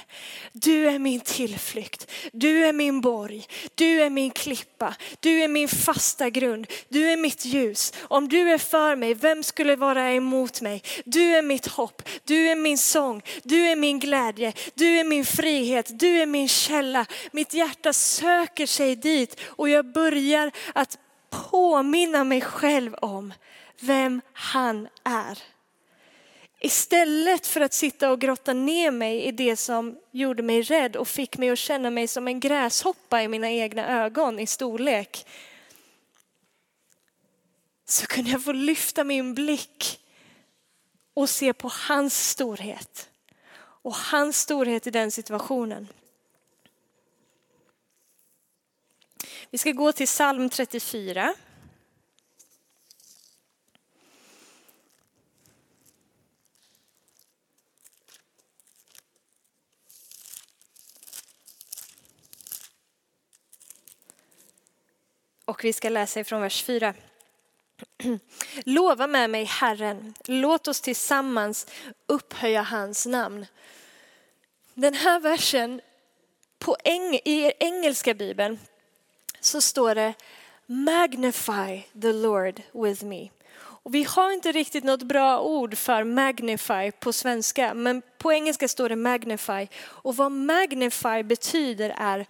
Du 0.53 0.89
är 0.89 0.99
min 0.99 1.21
tillflykt. 1.21 2.11
Du 2.33 2.67
är 2.67 2.73
min 2.73 3.01
borg. 3.01 3.47
Du 3.75 4.03
är 4.03 4.11
min 4.11 4.31
klippa. 4.31 4.95
Du 5.21 5.43
är 5.43 5.49
min 5.49 5.69
fasta 5.69 6.31
grund. 6.31 6.67
Du 6.89 7.11
är 7.11 7.17
mitt 7.17 7.45
ljus. 7.45 7.93
Om 8.01 8.29
du 8.29 8.51
är 8.51 8.59
för 8.59 8.97
mig, 8.97 9.15
vem 9.15 9.43
skulle 9.43 9.77
vara 9.77 10.13
emot 10.13 10.61
mig? 10.61 10.83
Du 11.05 11.37
är 11.37 11.43
mitt 11.43 11.67
hopp. 11.67 12.09
Du 12.25 12.49
är 12.49 12.57
min 12.57 12.79
sång. 12.79 13.23
Du 13.43 13.69
är 13.69 13.77
min 13.77 13.99
glädje. 13.99 14.53
Du 14.75 14.99
är 14.99 15.05
min 15.05 15.25
frihet. 15.25 15.99
Du 15.99 16.23
är 16.23 16.27
min 16.27 16.49
källa. 16.49 17.07
Mitt 17.33 17.55
hjärta 17.55 17.93
söker 17.93 18.67
sig 18.67 18.97
dit 18.97 19.41
och 19.45 19.69
jag 19.69 19.93
börjar 19.93 20.51
att 20.75 20.99
påminna 21.31 22.25
mig 22.25 22.41
själv 22.41 22.95
om 22.95 23.35
vem 23.81 24.21
han 24.33 24.89
är. 25.05 25.56
Istället 26.61 27.47
för 27.47 27.61
att 27.61 27.73
sitta 27.73 28.11
och 28.11 28.21
grotta 28.21 28.53
ner 28.53 28.91
mig 28.91 29.25
i 29.25 29.33
det 29.33 29.57
som 29.57 29.99
gjorde 30.11 30.43
mig 30.43 30.63
rädd 30.63 30.97
och 30.97 31.09
fick 31.09 31.39
mig 31.39 31.51
att 31.51 31.59
känna 31.59 31.91
mig 31.91 32.09
som 32.09 32.29
en 32.29 32.41
gräshoppa 32.41 33.23
i 33.23 33.29
mina 33.29 33.51
egna 33.51 34.05
ögon 34.05 34.39
i 34.39 34.47
storlek. 34.47 35.27
Så 37.85 38.07
kunde 38.07 38.31
jag 38.31 38.45
få 38.45 38.53
lyfta 38.53 39.05
min 39.05 39.35
blick 39.35 40.01
och 41.15 41.31
se 41.31 41.53
på 41.53 41.71
hans 41.89 42.29
storhet. 42.29 43.11
Och 43.59 43.95
hans 43.95 44.41
storhet 44.41 44.87
i 44.87 44.91
den 44.91 45.11
situationen. 45.11 45.89
Vi 49.51 49.59
ska 49.59 49.71
gå 49.71 49.93
till 49.93 50.07
psalm 50.07 50.51
34. 50.51 51.35
Och 65.47 65.65
vi 65.65 65.73
ska 65.73 65.89
läsa 65.89 66.21
ifrån 66.21 66.41
vers 66.41 66.63
4. 66.63 66.95
Lova 68.65 69.07
med 69.07 69.31
mig 69.31 69.45
Herren, 69.45 70.15
låt 70.25 70.69
oss 70.69 70.81
tillsammans 70.81 71.67
upphöja 72.07 72.63
hans 72.63 73.07
namn. 73.07 73.47
Den 74.75 74.95
här 74.95 75.21
versen 75.21 75.81
på 76.59 76.77
eng 76.85 77.15
i 77.15 77.53
engelska 77.59 78.15
bibeln 78.15 78.59
så 79.41 79.61
står 79.61 79.95
det 79.95 80.15
Magnify 80.67 81.83
the 82.03 82.13
Lord 82.13 82.63
with 82.73 83.05
me. 83.05 83.29
Och 83.59 83.95
vi 83.95 84.05
har 84.05 84.33
inte 84.33 84.53
riktigt 84.53 84.85
något 84.85 85.03
bra 85.03 85.41
ord 85.41 85.77
för 85.77 86.05
magnify 86.05 86.91
på 86.91 87.13
svenska, 87.13 87.75
men 87.75 88.03
på 88.19 88.33
engelska 88.33 88.69
står 88.69 88.89
det 88.89 88.97
magnify. 88.97 89.67
Och 89.83 90.17
vad 90.17 90.33
magnify 90.33 91.23
betyder 91.23 91.95
är 91.99 92.27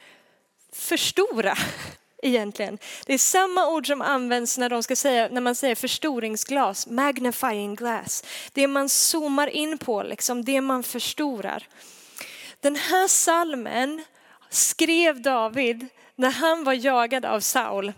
förstora 0.73 1.57
egentligen. 2.23 2.79
Det 3.07 3.15
är 3.15 3.19
samma 3.19 3.69
ord 3.69 3.87
som 3.87 4.03
används 4.03 4.59
när, 4.59 4.69
de 4.69 4.83
ska 4.83 4.97
säga, 4.97 5.29
när 5.29 5.41
man 5.41 5.55
säger 5.55 5.75
förstoringsglas, 5.75 6.87
magnifying 6.87 7.75
glass. 7.75 8.25
Det 8.53 8.67
man 8.67 8.89
zoomar 8.89 9.47
in 9.47 9.79
på, 9.79 10.03
liksom, 10.03 10.45
det 10.45 10.61
man 10.61 10.83
förstorar. 10.83 11.69
Den 12.61 12.77
här 12.77 13.09
salmen 13.09 14.05
skrev 14.51 15.23
David 15.23 15.87
när 16.17 16.31
han 16.31 16.65
var 16.65 16.73
jagad 16.73 17.25
av 17.25 17.41
Saul. 17.41 17.93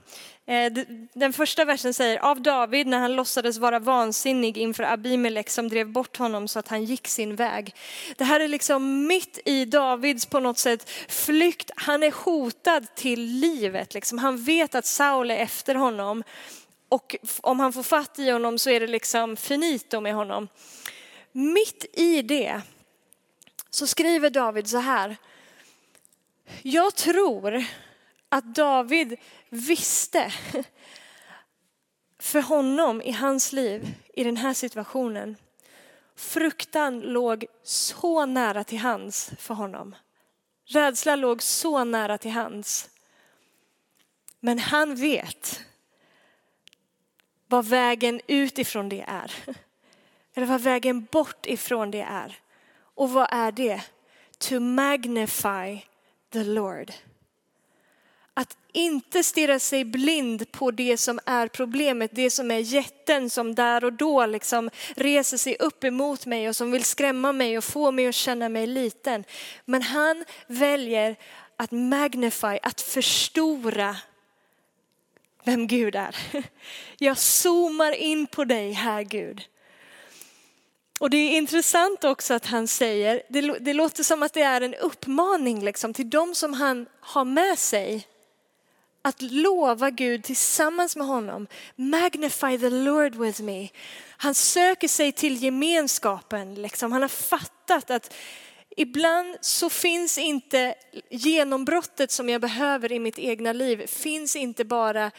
Eh, 0.48 0.72
den 1.12 1.32
första 1.32 1.64
versen 1.64 1.94
säger 1.94 2.18
av 2.18 2.42
David 2.42 2.86
när 2.86 2.98
han 2.98 3.16
låtsades 3.16 3.58
vara 3.58 3.78
vansinnig 3.78 4.58
inför 4.58 4.82
Abimelech 4.82 5.48
som 5.48 5.68
drev 5.68 5.92
bort 5.92 6.16
honom 6.16 6.48
så 6.48 6.58
att 6.58 6.68
han 6.68 6.84
gick 6.84 7.08
sin 7.08 7.36
väg. 7.36 7.74
Det 8.16 8.24
här 8.24 8.40
är 8.40 8.48
liksom 8.48 9.06
mitt 9.06 9.38
i 9.44 9.64
Davids 9.64 10.26
på 10.26 10.40
något 10.40 10.58
sätt 10.58 10.90
flykt. 11.08 11.70
Han 11.76 12.02
är 12.02 12.24
hotad 12.24 12.94
till 12.94 13.20
livet. 13.20 13.94
Liksom. 13.94 14.18
Han 14.18 14.44
vet 14.44 14.74
att 14.74 14.86
Saul 14.86 15.30
är 15.30 15.36
efter 15.36 15.74
honom 15.74 16.22
och 16.88 17.16
om 17.40 17.60
han 17.60 17.72
får 17.72 17.82
fatt 17.82 18.18
i 18.18 18.30
honom 18.30 18.58
så 18.58 18.70
är 18.70 18.80
det 18.80 18.86
liksom 18.86 19.36
finito 19.36 20.00
med 20.00 20.14
honom. 20.14 20.48
Mitt 21.32 21.84
i 21.92 22.22
det 22.22 22.60
så 23.70 23.86
skriver 23.86 24.30
David 24.30 24.68
så 24.68 24.78
här. 24.78 25.16
Jag 26.62 26.94
tror 26.94 27.64
att 28.28 28.54
David 28.54 29.16
visste 29.48 30.32
för 32.18 32.42
honom 32.42 33.02
i 33.02 33.12
hans 33.12 33.52
liv 33.52 33.94
i 34.14 34.24
den 34.24 34.36
här 34.36 34.54
situationen. 34.54 35.36
Fruktan 36.16 37.00
låg 37.00 37.46
så 37.62 38.26
nära 38.26 38.64
till 38.64 38.78
hands 38.78 39.30
för 39.38 39.54
honom. 39.54 39.94
Rädsla 40.64 41.16
låg 41.16 41.42
så 41.42 41.84
nära 41.84 42.18
till 42.18 42.30
hands. 42.30 42.90
Men 44.40 44.58
han 44.58 44.96
vet 44.96 45.60
vad 47.46 47.64
vägen 47.64 48.20
utifrån 48.26 48.88
det 48.88 49.04
är. 49.08 49.34
Eller 50.34 50.46
vad 50.46 50.60
vägen 50.60 51.04
bort 51.04 51.46
ifrån 51.46 51.90
det 51.90 52.00
är. 52.00 52.38
Och 52.78 53.10
vad 53.10 53.28
är 53.30 53.52
det? 53.52 53.82
To 54.38 54.60
magnify 54.60 55.80
the 56.32 56.44
Lord. 56.44 56.92
Att 58.38 58.56
inte 58.72 59.24
stirra 59.24 59.58
sig 59.58 59.84
blind 59.84 60.52
på 60.52 60.70
det 60.70 60.96
som 60.96 61.20
är 61.26 61.48
problemet, 61.48 62.10
det 62.14 62.30
som 62.30 62.50
är 62.50 62.58
jätten 62.58 63.30
som 63.30 63.54
där 63.54 63.84
och 63.84 63.92
då 63.92 64.26
liksom 64.26 64.70
reser 64.96 65.36
sig 65.36 65.56
upp 65.58 65.84
emot 65.84 66.26
mig 66.26 66.48
och 66.48 66.56
som 66.56 66.70
vill 66.70 66.84
skrämma 66.84 67.32
mig 67.32 67.58
och 67.58 67.64
få 67.64 67.90
mig 67.90 68.06
att 68.06 68.14
känna 68.14 68.48
mig 68.48 68.66
liten. 68.66 69.24
Men 69.64 69.82
han 69.82 70.24
väljer 70.46 71.16
att 71.56 71.70
magnify, 71.70 72.58
att 72.62 72.80
förstora 72.80 73.96
vem 75.44 75.66
Gud 75.66 75.94
är. 75.96 76.16
Jag 76.98 77.18
zoomar 77.18 77.92
in 77.92 78.26
på 78.26 78.44
dig 78.44 78.72
här 78.72 79.02
Gud. 79.02 79.42
Och 81.00 81.10
det 81.10 81.16
är 81.16 81.36
intressant 81.36 82.04
också 82.04 82.34
att 82.34 82.46
han 82.46 82.68
säger, 82.68 83.22
det, 83.28 83.40
det 83.40 83.72
låter 83.72 84.02
som 84.02 84.22
att 84.22 84.32
det 84.32 84.42
är 84.42 84.60
en 84.60 84.74
uppmaning 84.74 85.64
liksom, 85.64 85.94
till 85.94 86.10
de 86.10 86.34
som 86.34 86.52
han 86.52 86.86
har 87.00 87.24
med 87.24 87.58
sig 87.58 88.06
att 89.02 89.22
lova 89.22 89.90
Gud 89.90 90.24
tillsammans 90.24 90.96
med 90.96 91.06
honom. 91.06 91.46
Magnify 91.76 92.58
the 92.58 92.70
Lord 92.70 93.14
with 93.14 93.42
me. 93.42 93.68
Han 94.16 94.34
söker 94.34 94.88
sig 94.88 95.12
till 95.12 95.42
gemenskapen. 95.42 96.54
Liksom. 96.54 96.92
Han 96.92 97.02
har 97.02 97.08
fattat 97.08 97.90
att 97.90 98.14
ibland 98.76 99.36
så 99.40 99.70
finns 99.70 100.18
inte 100.18 100.74
genombrottet 101.10 102.10
som 102.10 102.28
jag 102.28 102.40
behöver 102.40 102.92
i 102.92 102.98
mitt 102.98 103.18
egna 103.18 103.52
liv, 103.52 103.86
finns 103.86 104.36
inte 104.36 104.64
bara 104.64 105.10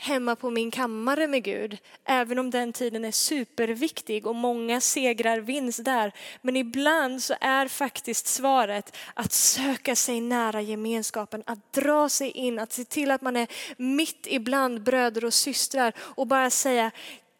hemma 0.00 0.36
på 0.36 0.50
min 0.50 0.70
kammare 0.70 1.26
med 1.26 1.44
Gud, 1.44 1.78
även 2.04 2.38
om 2.38 2.50
den 2.50 2.72
tiden 2.72 3.04
är 3.04 3.10
superviktig 3.10 4.26
och 4.26 4.34
många 4.34 4.80
segrar 4.80 5.38
vinns 5.38 5.76
där. 5.76 6.12
Men 6.42 6.56
ibland 6.56 7.22
så 7.22 7.34
är 7.40 7.68
faktiskt 7.68 8.26
svaret 8.26 8.96
att 9.14 9.32
söka 9.32 9.96
sig 9.96 10.20
nära 10.20 10.60
gemenskapen, 10.60 11.42
att 11.46 11.72
dra 11.72 12.08
sig 12.08 12.30
in, 12.30 12.58
att 12.58 12.72
se 12.72 12.84
till 12.84 13.10
att 13.10 13.22
man 13.22 13.36
är 13.36 13.46
mitt 13.76 14.26
ibland 14.26 14.82
bröder 14.82 15.24
och 15.24 15.34
systrar 15.34 15.92
och 15.98 16.26
bara 16.26 16.50
säga 16.50 16.90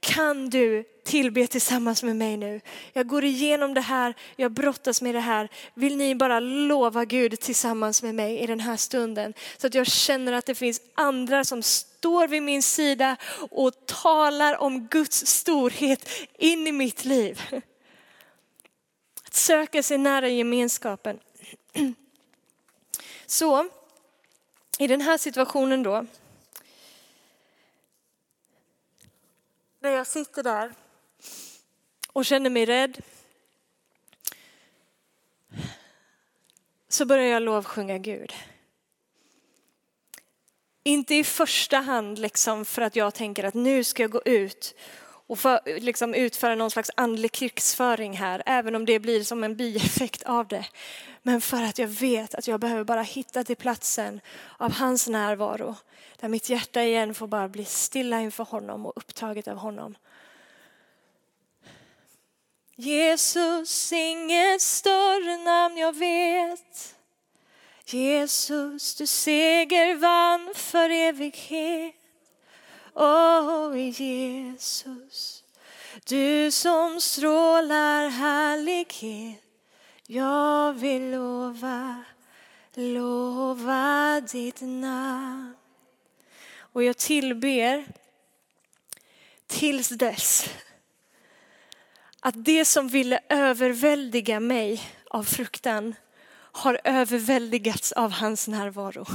kan 0.00 0.50
du 0.50 0.85
tillbe 1.05 1.47
tillsammans 1.47 2.02
med 2.02 2.17
mig 2.17 2.37
nu? 2.37 2.61
Jag 2.93 3.07
går 3.07 3.25
igenom 3.25 3.75
det 3.75 3.81
här, 3.81 4.14
jag 4.37 4.52
brottas 4.52 5.02
med 5.02 5.14
det 5.14 5.21
här. 5.21 5.49
Vill 5.75 5.97
ni 5.97 6.14
bara 6.14 6.40
lova 6.40 7.05
Gud 7.05 7.40
tillsammans 7.40 8.02
med 8.02 8.14
mig 8.14 8.38
i 8.38 8.47
den 8.47 8.61
här 8.61 8.76
stunden? 8.76 9.35
Så 9.57 9.67
att 9.67 9.75
jag 9.75 9.87
känner 9.87 10.33
att 10.33 10.47
det 10.47 10.55
finns 10.55 10.81
andra 10.95 11.45
som 11.45 11.62
står 11.62 12.28
vid 12.28 12.43
min 12.43 12.62
sida 12.62 13.17
och 13.50 13.87
talar 13.87 14.57
om 14.57 14.87
Guds 14.87 15.26
storhet 15.26 16.09
in 16.38 16.67
i 16.67 16.73
mitt 16.73 17.05
liv. 17.05 17.43
Att 19.26 19.35
söka 19.35 19.83
sig 19.83 19.99
nära 19.99 20.28
gemenskapen. 20.28 21.19
Så 23.26 23.69
i 24.78 24.87
den 24.87 25.00
här 25.00 25.19
situationen 25.19 25.83
då 25.83 26.07
när 29.88 29.97
jag 29.97 30.07
sitter 30.07 30.42
där 30.42 30.73
och 32.12 32.25
känner 32.25 32.50
mig 32.50 32.66
rädd 32.66 33.02
så 36.88 37.04
börjar 37.04 37.26
jag 37.26 37.42
lovsjunga 37.42 37.99
Gud. 37.99 38.33
Inte 40.83 41.14
i 41.14 41.25
första 41.25 41.78
hand 41.78 42.18
liksom 42.18 42.64
för 42.64 42.83
att 42.83 42.97
jag 42.97 43.14
tänker 43.14 43.45
att 43.45 43.54
nu 43.54 43.85
ska 43.85 44.02
jag 44.02 44.11
gå 44.11 44.23
ut 44.25 44.75
och 45.28 45.38
för, 45.38 45.80
liksom 45.80 46.14
utföra 46.14 46.54
någon 46.54 46.70
slags 46.70 46.90
andlig 46.94 47.32
krigsföring 47.32 48.16
här, 48.16 48.42
även 48.47 48.75
om 48.75 48.85
det 48.85 48.99
blir 48.99 49.23
som 49.23 49.44
en 49.44 49.56
bieffekt 49.56 50.23
av 50.23 50.49
det. 50.49 50.66
Men 51.23 51.40
för 51.40 51.62
att 51.62 51.78
jag 51.78 51.88
vet 51.88 52.35
att 52.35 52.49
jag 52.49 52.61
behöver 52.61 52.85
bara 52.85 53.02
hitta 53.02 53.44
till 53.44 53.56
platsen 53.56 54.20
av 54.56 54.73
hans 54.73 55.08
närvaro, 55.08 55.76
där 56.20 56.28
mitt 56.28 56.50
hjärta 56.50 56.82
igen 56.82 57.14
får 57.14 57.26
bara 57.26 57.49
bli 57.49 57.64
stilla 57.64 58.20
inför 58.20 58.44
honom 58.44 58.87
och 58.87 58.92
upptaget 58.97 59.49
av 59.49 59.56
honom. 59.56 59.94
Jesus, 62.76 63.92
inget 63.92 64.62
större 64.62 65.37
namn 65.37 65.76
jag 65.76 65.97
vet. 65.97 66.94
Jesus, 67.85 68.94
du 68.94 69.06
seger 69.06 69.94
vann 69.94 70.52
för 70.54 70.90
evighet. 70.90 71.98
Åh 73.00 73.69
oh, 73.69 73.78
Jesus, 73.78 75.45
du 76.05 76.50
som 76.50 77.00
strålar 77.00 78.09
härlighet. 78.09 79.43
Jag 80.07 80.73
vill 80.73 81.11
lova, 81.11 82.05
lova 82.75 84.21
ditt 84.21 84.61
namn. 84.61 85.55
Och 86.59 86.85
jag 86.85 86.97
tillber 86.97 87.85
tills 89.47 89.88
dess 89.88 90.50
att 92.21 92.45
det 92.45 92.64
som 92.64 92.88
ville 92.88 93.21
överväldiga 93.28 94.40
mig 94.40 94.83
av 95.11 95.23
fruktan 95.23 95.95
har 96.33 96.81
överväldigats 96.85 97.93
av 97.93 98.11
hans 98.11 98.49
närvaro. 98.49 99.07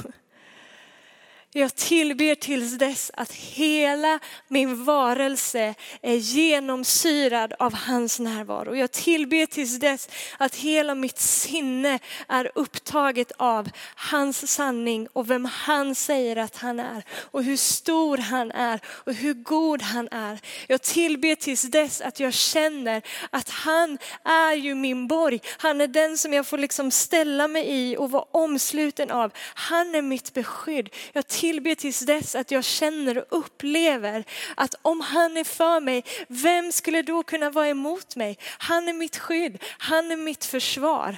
Jag 1.55 1.75
tillber 1.75 2.35
tills 2.35 2.77
dess 2.77 3.11
att 3.13 3.31
hela 3.33 4.19
min 4.47 4.83
varelse 4.83 5.75
är 6.01 6.15
genomsyrad 6.15 7.53
av 7.59 7.73
hans 7.73 8.19
närvaro. 8.19 8.75
Jag 8.75 8.91
tillber 8.91 9.45
tills 9.45 9.79
dess 9.79 10.09
att 10.37 10.55
hela 10.55 10.95
mitt 10.95 11.19
sinne 11.19 11.99
är 12.27 12.51
upptaget 12.55 13.31
av 13.37 13.69
hans 13.95 14.51
sanning 14.51 15.07
och 15.13 15.29
vem 15.29 15.45
han 15.45 15.95
säger 15.95 16.35
att 16.35 16.57
han 16.57 16.79
är 16.79 17.03
och 17.09 17.43
hur 17.43 17.57
stor 17.57 18.17
han 18.17 18.51
är 18.51 18.79
och 18.85 19.13
hur 19.13 19.33
god 19.33 19.81
han 19.81 20.07
är. 20.11 20.39
Jag 20.67 20.81
tillber 20.81 21.35
tills 21.35 21.61
dess 21.61 22.01
att 22.01 22.19
jag 22.19 22.33
känner 22.33 23.01
att 23.29 23.49
han 23.49 23.97
är 24.23 24.53
ju 24.53 24.75
min 24.75 25.07
borg. 25.07 25.39
Han 25.57 25.81
är 25.81 25.87
den 25.87 26.17
som 26.17 26.33
jag 26.33 26.47
får 26.47 26.57
liksom 26.57 26.91
ställa 26.91 27.47
mig 27.47 27.65
i 27.67 27.97
och 27.97 28.11
vara 28.11 28.25
omsluten 28.31 29.11
av. 29.11 29.31
Han 29.53 29.95
är 29.95 30.01
mitt 30.01 30.33
beskydd. 30.33 30.89
Jag 31.13 31.27
tillbe 31.43 31.75
tills 31.75 31.99
dess 31.99 32.35
att 32.35 32.51
jag 32.51 32.63
känner 32.63 33.17
och 33.17 33.25
upplever 33.29 34.23
att 34.55 34.75
om 34.81 35.01
han 35.01 35.37
är 35.37 35.43
för 35.43 35.79
mig, 35.79 36.03
vem 36.27 36.71
skulle 36.71 37.01
då 37.01 37.23
kunna 37.23 37.49
vara 37.49 37.67
emot 37.67 38.15
mig? 38.15 38.37
Han 38.57 38.87
är 38.87 38.93
mitt 38.93 39.17
skydd, 39.17 39.63
han 39.77 40.11
är 40.11 40.17
mitt 40.17 40.45
försvar. 40.45 41.17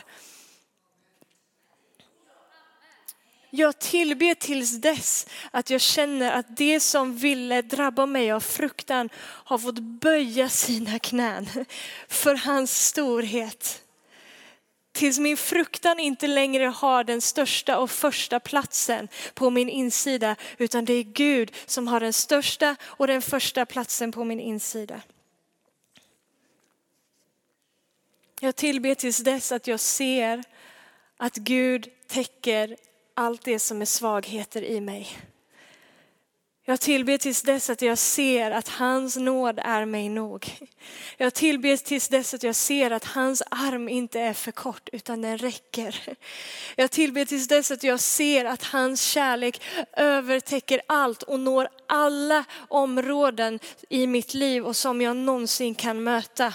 Jag 3.50 3.80
tillber 3.80 4.36
tills 4.36 4.82
dess 4.82 5.28
att 5.52 5.70
jag 5.70 5.82
känner 5.82 6.32
att 6.32 6.58
det 6.58 6.80
som 6.80 7.18
ville 7.18 7.62
drabba 7.62 8.06
mig 8.06 8.32
av 8.32 8.40
fruktan 8.40 9.10
har 9.20 9.58
fått 9.58 9.80
böja 9.80 10.50
sina 10.50 11.00
knän 11.00 11.50
för 12.08 12.36
hans 12.36 12.86
storhet. 12.86 13.85
Tills 14.96 15.20
min 15.20 15.38
fruktan 15.38 16.00
inte 16.00 16.28
längre 16.28 16.66
har 16.66 17.04
den 17.04 17.22
största 17.22 17.80
och 17.80 17.92
första 17.92 18.40
platsen 18.40 19.08
på 19.34 19.50
min 19.50 19.70
insida, 19.70 20.36
utan 20.58 20.86
det 20.86 20.94
är 20.94 21.04
Gud 21.04 21.52
som 21.66 21.88
har 21.88 22.00
den 22.00 22.14
största 22.14 22.76
och 22.84 23.08
den 23.08 23.22
första 23.22 23.66
platsen 23.66 24.12
på 24.12 24.24
min 24.24 24.40
insida. 24.40 25.02
Jag 28.40 28.56
tillber 28.56 28.96
tills 28.96 29.18
dess 29.18 29.52
att 29.52 29.68
jag 29.68 29.80
ser 29.80 30.44
att 31.18 31.36
Gud 31.36 31.90
täcker 32.08 32.78
allt 33.14 33.42
det 33.42 33.60
som 33.60 33.82
är 33.82 33.86
svagheter 33.86 34.64
i 34.64 34.82
mig. 34.82 35.18
Jag 36.68 36.80
tillber 36.80 37.18
tills 37.18 37.42
dess 37.42 37.70
att 37.70 37.82
jag 37.82 37.98
ser 37.98 38.52
att 38.52 38.68
hans 38.68 39.18
nåd 39.18 39.60
är 39.64 39.86
mig 39.86 40.10
nog. 40.10 40.58
Jag 41.18 41.34
tillber 41.34 41.78
tills 41.78 42.08
dess 42.08 42.34
att 42.34 42.44
jag 42.44 42.56
ser 42.56 42.92
att 42.92 43.06
hans 43.06 43.44
arm 43.50 43.90
inte 43.90 44.20
är 44.20 44.34
för 44.34 44.52
kort 44.52 44.90
utan 44.92 45.22
den 45.22 45.38
räcker. 45.38 46.18
Jag 46.76 46.92
tillber 46.92 47.26
tills 47.26 47.48
dess 47.48 47.72
att 47.72 47.84
jag 47.84 48.00
ser 48.00 48.46
att 48.46 48.64
hans 48.64 49.02
kärlek 49.02 49.62
övertäcker 49.94 50.82
allt 50.88 51.24
och 51.24 51.40
når 51.40 51.70
alla 51.88 52.46
områden 52.68 53.60
i 53.90 54.08
mitt 54.08 54.34
liv 54.34 54.66
och 54.66 54.76
som 54.76 55.02
jag 55.02 55.16
någonsin 55.16 55.76
kan 55.76 56.04
möta. 56.04 56.54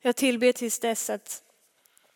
Jag 0.00 0.16
tillber 0.16 0.52
tills 0.52 0.78
dess 0.78 1.10
att 1.10 1.42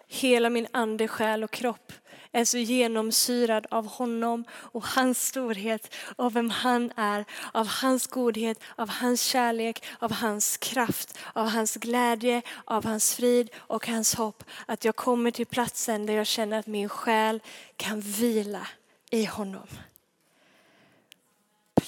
hela 0.07 0.51
min 0.51 0.67
ande, 0.73 1.09
själ 1.09 1.45
och 1.45 1.51
kropp 1.51 1.93
är 2.35 2.45
så 2.45 2.59
genomsyrad 2.59 3.67
av 3.71 3.87
honom 3.87 4.45
och 4.53 4.85
hans 4.85 5.27
storhet, 5.27 5.95
av 6.17 6.33
vem 6.33 6.51
han 6.51 6.93
är, 6.97 7.25
av 7.53 7.67
hans 7.67 8.07
godhet, 8.07 8.61
av 8.77 8.89
hans 8.89 9.23
kärlek, 9.23 9.85
av 9.99 10.13
hans 10.13 10.57
kraft, 10.57 11.19
av 11.33 11.49
hans 11.49 11.77
glädje, 11.77 12.43
av 12.65 12.85
hans 12.85 13.15
frid 13.15 13.51
och 13.57 13.89
hans 13.89 14.15
hopp. 14.15 14.45
Att 14.67 14.85
jag 14.85 14.97
kommer 14.97 15.31
till 15.31 15.47
platsen 15.47 16.07
där 16.07 16.15
jag 16.15 16.27
känner 16.27 16.59
att 16.59 16.67
min 16.67 16.89
själ 16.89 17.41
kan 17.77 18.01
vila 18.01 18.67
i 19.11 19.25
honom 19.25 19.67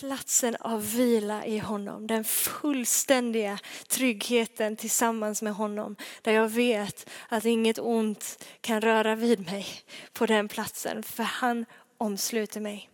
platsen 0.00 0.56
av 0.60 0.92
vila 0.92 1.46
i 1.46 1.58
honom. 1.58 2.06
Den 2.06 2.24
fullständiga 2.24 3.58
tryggheten 3.88 4.76
tillsammans 4.76 5.42
med 5.42 5.54
honom. 5.54 5.96
Där 6.22 6.32
jag 6.32 6.48
vet 6.48 7.10
att 7.28 7.44
inget 7.44 7.78
ont 7.78 8.44
kan 8.60 8.80
röra 8.80 9.14
vid 9.14 9.46
mig 9.46 9.66
på 10.12 10.26
den 10.26 10.48
platsen. 10.48 11.02
För 11.02 11.22
han 11.22 11.66
omsluter 11.98 12.60
mig. 12.60 12.90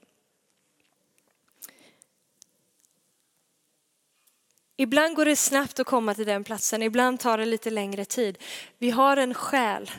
Ibland 4.77 5.17
går 5.17 5.25
det 5.25 5.37
snabbt 5.37 5.81
att 5.81 5.87
komma 5.87 6.15
till 6.15 6.27
den 6.27 6.45
platsen, 6.45 6.83
ibland 6.83 7.21
tar 7.21 7.39
det 7.39 7.45
lite 7.45 7.71
längre 7.71 8.05
tid. 8.05 8.39
Vi 8.79 8.91
har 8.91 9.17
en 9.17 9.35
själ 9.35 9.91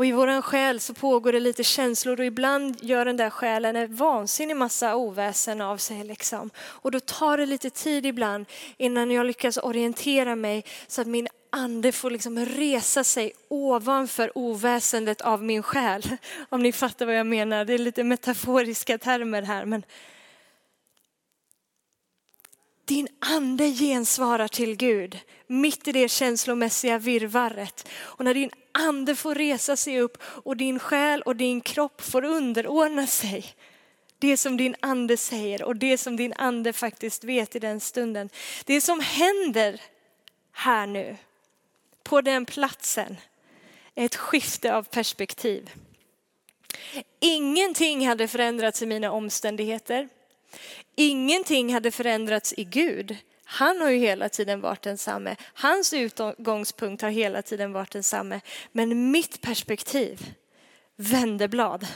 och 0.00 0.06
i 0.06 0.12
våran 0.12 0.42
själ 0.42 0.80
så 0.80 0.94
pågår 0.94 1.32
det 1.32 1.40
lite 1.40 1.64
känslor 1.64 2.20
och 2.20 2.26
ibland 2.26 2.76
gör 2.82 3.04
den 3.04 3.16
där 3.16 3.30
själen 3.30 3.76
en 3.76 3.94
vansinnig 3.94 4.56
massa 4.56 4.96
oväsen 4.96 5.60
av 5.60 5.76
sig. 5.76 6.04
Liksom. 6.04 6.50
Och 6.58 6.90
då 6.90 7.00
tar 7.00 7.36
det 7.36 7.46
lite 7.46 7.70
tid 7.70 8.06
ibland 8.06 8.46
innan 8.76 9.10
jag 9.10 9.26
lyckas 9.26 9.56
orientera 9.56 10.36
mig 10.36 10.64
så 10.86 11.00
att 11.00 11.06
min 11.06 11.28
ande 11.50 11.92
får 11.92 12.10
liksom 12.10 12.38
resa 12.38 13.04
sig 13.04 13.32
ovanför 13.48 14.38
oväsendet 14.38 15.20
av 15.20 15.44
min 15.44 15.62
själ. 15.62 16.02
Om 16.48 16.62
ni 16.62 16.72
fattar 16.72 17.06
vad 17.06 17.14
jag 17.14 17.26
menar, 17.26 17.64
det 17.64 17.74
är 17.74 17.78
lite 17.78 18.04
metaforiska 18.04 18.98
termer 18.98 19.42
här. 19.42 19.64
Men 19.64 19.82
din 22.84 23.08
ande 23.18 23.70
gensvarar 23.70 24.48
till 24.48 24.76
Gud 24.76 25.18
mitt 25.46 25.88
i 25.88 25.92
det 25.92 26.08
känslomässiga 26.08 26.98
virvaret. 26.98 27.88
Och 27.92 28.24
när 28.24 28.34
din 28.34 28.50
ande 28.72 29.16
får 29.16 29.34
resa 29.34 29.76
sig 29.76 30.00
upp 30.00 30.18
och 30.22 30.56
din 30.56 30.78
själ 30.78 31.22
och 31.22 31.36
din 31.36 31.60
kropp 31.60 32.00
får 32.00 32.24
underordna 32.24 33.06
sig 33.06 33.54
det 34.18 34.36
som 34.36 34.56
din 34.56 34.76
ande 34.80 35.16
säger 35.16 35.62
och 35.62 35.76
det 35.76 35.98
som 35.98 36.16
din 36.16 36.32
ande 36.32 36.72
faktiskt 36.72 37.24
vet 37.24 37.56
i 37.56 37.58
den 37.58 37.80
stunden. 37.80 38.30
Det 38.64 38.80
som 38.80 39.00
händer 39.00 39.80
här 40.52 40.86
nu 40.86 41.16
på 42.02 42.20
den 42.20 42.46
platsen 42.46 43.16
är 43.94 44.04
ett 44.04 44.16
skifte 44.16 44.74
av 44.74 44.82
perspektiv. 44.82 45.70
Ingenting 47.20 48.08
hade 48.08 48.28
förändrats 48.28 48.82
i 48.82 48.86
mina 48.86 49.10
omständigheter. 49.10 50.08
Ingenting 50.96 51.74
hade 51.74 51.90
förändrats 51.90 52.54
i 52.56 52.64
Gud. 52.64 53.16
Han 53.52 53.80
har 53.80 53.90
ju 53.90 53.98
hela 53.98 54.28
tiden 54.28 54.60
varit 54.60 54.82
densamme. 54.82 55.36
Hans 55.54 55.92
utgångspunkt 55.92 57.02
har 57.02 57.10
hela 57.10 57.42
tiden 57.42 57.72
varit 57.72 57.90
densamme. 57.90 58.40
Men 58.72 59.10
mitt 59.10 59.40
perspektiv 59.40 60.34
vände 60.96 61.48
blad. 61.48 61.86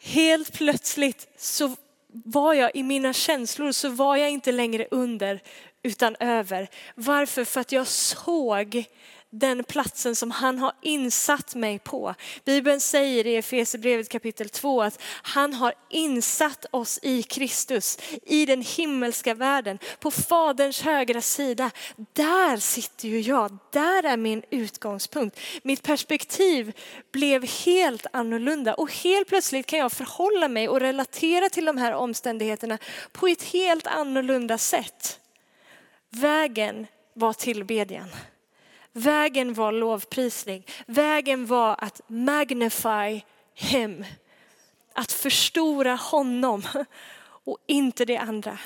Helt 0.00 0.52
plötsligt 0.52 1.28
så 1.36 1.76
var 2.06 2.54
jag 2.54 2.70
i 2.74 2.82
mina 2.82 3.12
känslor 3.12 3.72
så 3.72 3.88
var 3.88 4.16
jag 4.16 4.30
inte 4.30 4.52
längre 4.52 4.86
under 4.90 5.42
utan 5.82 6.16
över. 6.20 6.68
Varför? 6.94 7.44
För 7.44 7.60
att 7.60 7.72
jag 7.72 7.86
såg 7.86 8.84
den 9.38 9.64
platsen 9.64 10.16
som 10.16 10.30
han 10.30 10.58
har 10.58 10.72
insatt 10.82 11.54
mig 11.54 11.78
på. 11.78 12.14
Bibeln 12.44 12.80
säger 12.80 13.26
i 13.26 13.36
Efesierbrevet 13.36 14.08
kapitel 14.08 14.48
2 14.48 14.82
att 14.82 15.02
han 15.22 15.54
har 15.54 15.74
insatt 15.90 16.66
oss 16.70 16.98
i 17.02 17.22
Kristus, 17.22 17.98
i 18.22 18.46
den 18.46 18.62
himmelska 18.62 19.34
världen, 19.34 19.78
på 19.98 20.10
faderns 20.10 20.82
högra 20.82 21.20
sida. 21.20 21.70
Där 22.12 22.56
sitter 22.56 23.08
ju 23.08 23.20
jag, 23.20 23.58
där 23.72 24.02
är 24.02 24.16
min 24.16 24.42
utgångspunkt. 24.50 25.40
Mitt 25.62 25.82
perspektiv 25.82 26.72
blev 27.12 27.46
helt 27.64 28.06
annorlunda 28.12 28.74
och 28.74 28.92
helt 28.92 29.28
plötsligt 29.28 29.66
kan 29.66 29.78
jag 29.78 29.92
förhålla 29.92 30.48
mig 30.48 30.68
och 30.68 30.80
relatera 30.80 31.48
till 31.48 31.64
de 31.64 31.78
här 31.78 31.94
omständigheterna 31.94 32.78
på 33.12 33.26
ett 33.26 33.42
helt 33.42 33.86
annorlunda 33.86 34.58
sätt. 34.58 35.20
Vägen 36.10 36.86
var 37.14 37.32
tillbedjan. 37.32 38.08
Vägen 38.96 39.54
var 39.54 39.72
lovprisning. 39.72 40.66
Vägen 40.86 41.46
var 41.46 41.76
att 41.78 42.00
magnify 42.06 43.20
him. 43.54 44.04
Att 44.92 45.12
förstora 45.12 45.94
honom 45.94 46.62
och 47.44 47.58
inte 47.66 48.04
det 48.04 48.16
andra. 48.16 48.58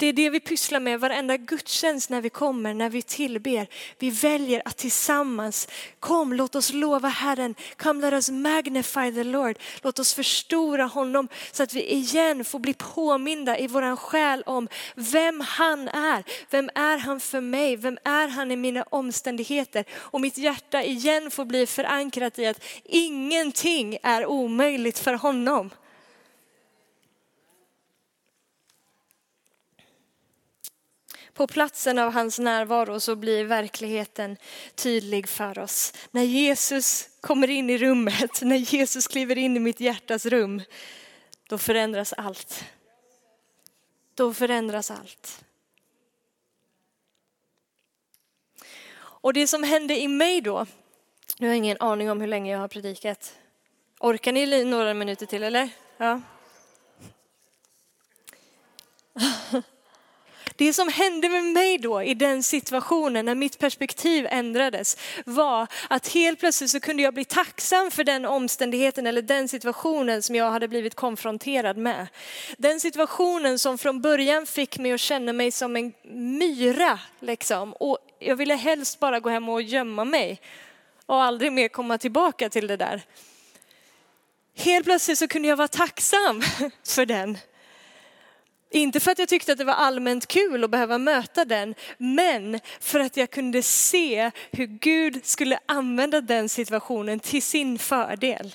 Det 0.00 0.06
är 0.06 0.12
det 0.12 0.30
vi 0.30 0.40
pysslar 0.40 0.80
med 0.80 1.00
varenda 1.00 1.36
gudstjänst 1.36 2.10
när 2.10 2.20
vi 2.20 2.30
kommer, 2.30 2.74
när 2.74 2.90
vi 2.90 3.02
tillber. 3.02 3.66
Vi 3.98 4.10
väljer 4.10 4.62
att 4.64 4.76
tillsammans, 4.76 5.68
kom 6.00 6.32
låt 6.32 6.54
oss 6.54 6.72
lova 6.72 7.08
Herren, 7.08 7.54
come 7.76 8.00
let 8.00 8.12
us 8.12 8.30
magnify 8.30 9.12
the 9.14 9.24
Lord. 9.24 9.58
Låt 9.82 9.98
oss 9.98 10.14
förstora 10.14 10.84
honom 10.84 11.28
så 11.52 11.62
att 11.62 11.74
vi 11.74 11.92
igen 11.92 12.44
får 12.44 12.58
bli 12.58 12.74
påminda 12.74 13.58
i 13.58 13.66
våran 13.66 13.96
själ 13.96 14.42
om 14.46 14.68
vem 14.94 15.40
han 15.40 15.88
är. 15.88 16.24
Vem 16.50 16.70
är 16.74 16.98
han 16.98 17.20
för 17.20 17.40
mig? 17.40 17.76
Vem 17.76 17.98
är 18.04 18.28
han 18.28 18.50
i 18.50 18.56
mina 18.56 18.82
omständigheter? 18.82 19.84
Och 19.94 20.20
mitt 20.20 20.38
hjärta 20.38 20.82
igen 20.82 21.30
får 21.30 21.44
bli 21.44 21.66
förankrat 21.66 22.38
i 22.38 22.46
att 22.46 22.64
ingenting 22.84 23.98
är 24.02 24.26
omöjligt 24.26 24.98
för 24.98 25.14
honom. 25.14 25.70
På 31.38 31.46
platsen 31.46 31.98
av 31.98 32.12
hans 32.12 32.38
närvaro 32.38 33.00
så 33.00 33.16
blir 33.16 33.44
verkligheten 33.44 34.36
tydlig 34.74 35.28
för 35.28 35.58
oss. 35.58 35.92
När 36.10 36.22
Jesus 36.22 37.08
kommer 37.20 37.50
in 37.50 37.70
i 37.70 37.78
rummet, 37.78 38.42
när 38.42 38.56
Jesus 38.56 39.06
kliver 39.06 39.38
in 39.38 39.56
i 39.56 39.60
mitt 39.60 39.80
hjärtas 39.80 40.26
rum, 40.26 40.62
då 41.48 41.58
förändras 41.58 42.12
allt. 42.12 42.64
Då 44.14 44.34
förändras 44.34 44.90
allt. 44.90 45.44
Och 48.98 49.32
det 49.32 49.46
som 49.46 49.62
hände 49.62 50.00
i 50.00 50.08
mig 50.08 50.40
då, 50.40 50.66
nu 51.38 51.46
har 51.46 51.54
jag 51.54 51.56
ingen 51.58 51.80
aning 51.80 52.10
om 52.10 52.20
hur 52.20 52.28
länge 52.28 52.52
jag 52.52 52.58
har 52.58 52.68
predikat. 52.68 53.34
Orkar 54.00 54.32
ni 54.32 54.64
några 54.64 54.94
minuter 54.94 55.26
till 55.26 55.42
eller? 55.42 55.68
Ja. 55.96 56.20
Det 60.58 60.72
som 60.72 60.88
hände 60.88 61.28
med 61.28 61.44
mig 61.44 61.78
då 61.78 62.02
i 62.02 62.14
den 62.14 62.42
situationen 62.42 63.24
när 63.24 63.34
mitt 63.34 63.58
perspektiv 63.58 64.26
ändrades 64.30 64.96
var 65.24 65.66
att 65.88 66.08
helt 66.08 66.40
plötsligt 66.40 66.70
så 66.70 66.80
kunde 66.80 67.02
jag 67.02 67.14
bli 67.14 67.24
tacksam 67.24 67.90
för 67.90 68.04
den 68.04 68.24
omständigheten 68.24 69.06
eller 69.06 69.22
den 69.22 69.48
situationen 69.48 70.22
som 70.22 70.34
jag 70.34 70.50
hade 70.50 70.68
blivit 70.68 70.94
konfronterad 70.94 71.76
med. 71.76 72.06
Den 72.56 72.80
situationen 72.80 73.58
som 73.58 73.78
från 73.78 74.00
början 74.00 74.46
fick 74.46 74.78
mig 74.78 74.92
att 74.92 75.00
känna 75.00 75.32
mig 75.32 75.50
som 75.50 75.76
en 75.76 75.92
myra 76.38 76.98
liksom. 77.20 77.72
Och 77.72 77.98
jag 78.18 78.36
ville 78.36 78.54
helst 78.54 79.00
bara 79.00 79.20
gå 79.20 79.28
hem 79.28 79.48
och 79.48 79.62
gömma 79.62 80.04
mig 80.04 80.40
och 81.06 81.22
aldrig 81.22 81.52
mer 81.52 81.68
komma 81.68 81.98
tillbaka 81.98 82.50
till 82.50 82.66
det 82.66 82.76
där. 82.76 83.02
Helt 84.56 84.84
plötsligt 84.84 85.18
så 85.18 85.28
kunde 85.28 85.48
jag 85.48 85.56
vara 85.56 85.68
tacksam 85.68 86.42
för 86.86 87.06
den. 87.06 87.38
Inte 88.70 89.00
för 89.00 89.10
att 89.10 89.18
jag 89.18 89.28
tyckte 89.28 89.52
att 89.52 89.58
det 89.58 89.64
var 89.64 89.74
allmänt 89.74 90.26
kul 90.26 90.64
att 90.64 90.70
behöva 90.70 90.98
möta 90.98 91.44
den, 91.44 91.74
men 91.98 92.60
för 92.80 93.00
att 93.00 93.16
jag 93.16 93.30
kunde 93.30 93.62
se 93.62 94.30
hur 94.50 94.66
Gud 94.66 95.26
skulle 95.26 95.58
använda 95.66 96.20
den 96.20 96.48
situationen 96.48 97.20
till 97.20 97.42
sin 97.42 97.78
fördel. 97.78 98.54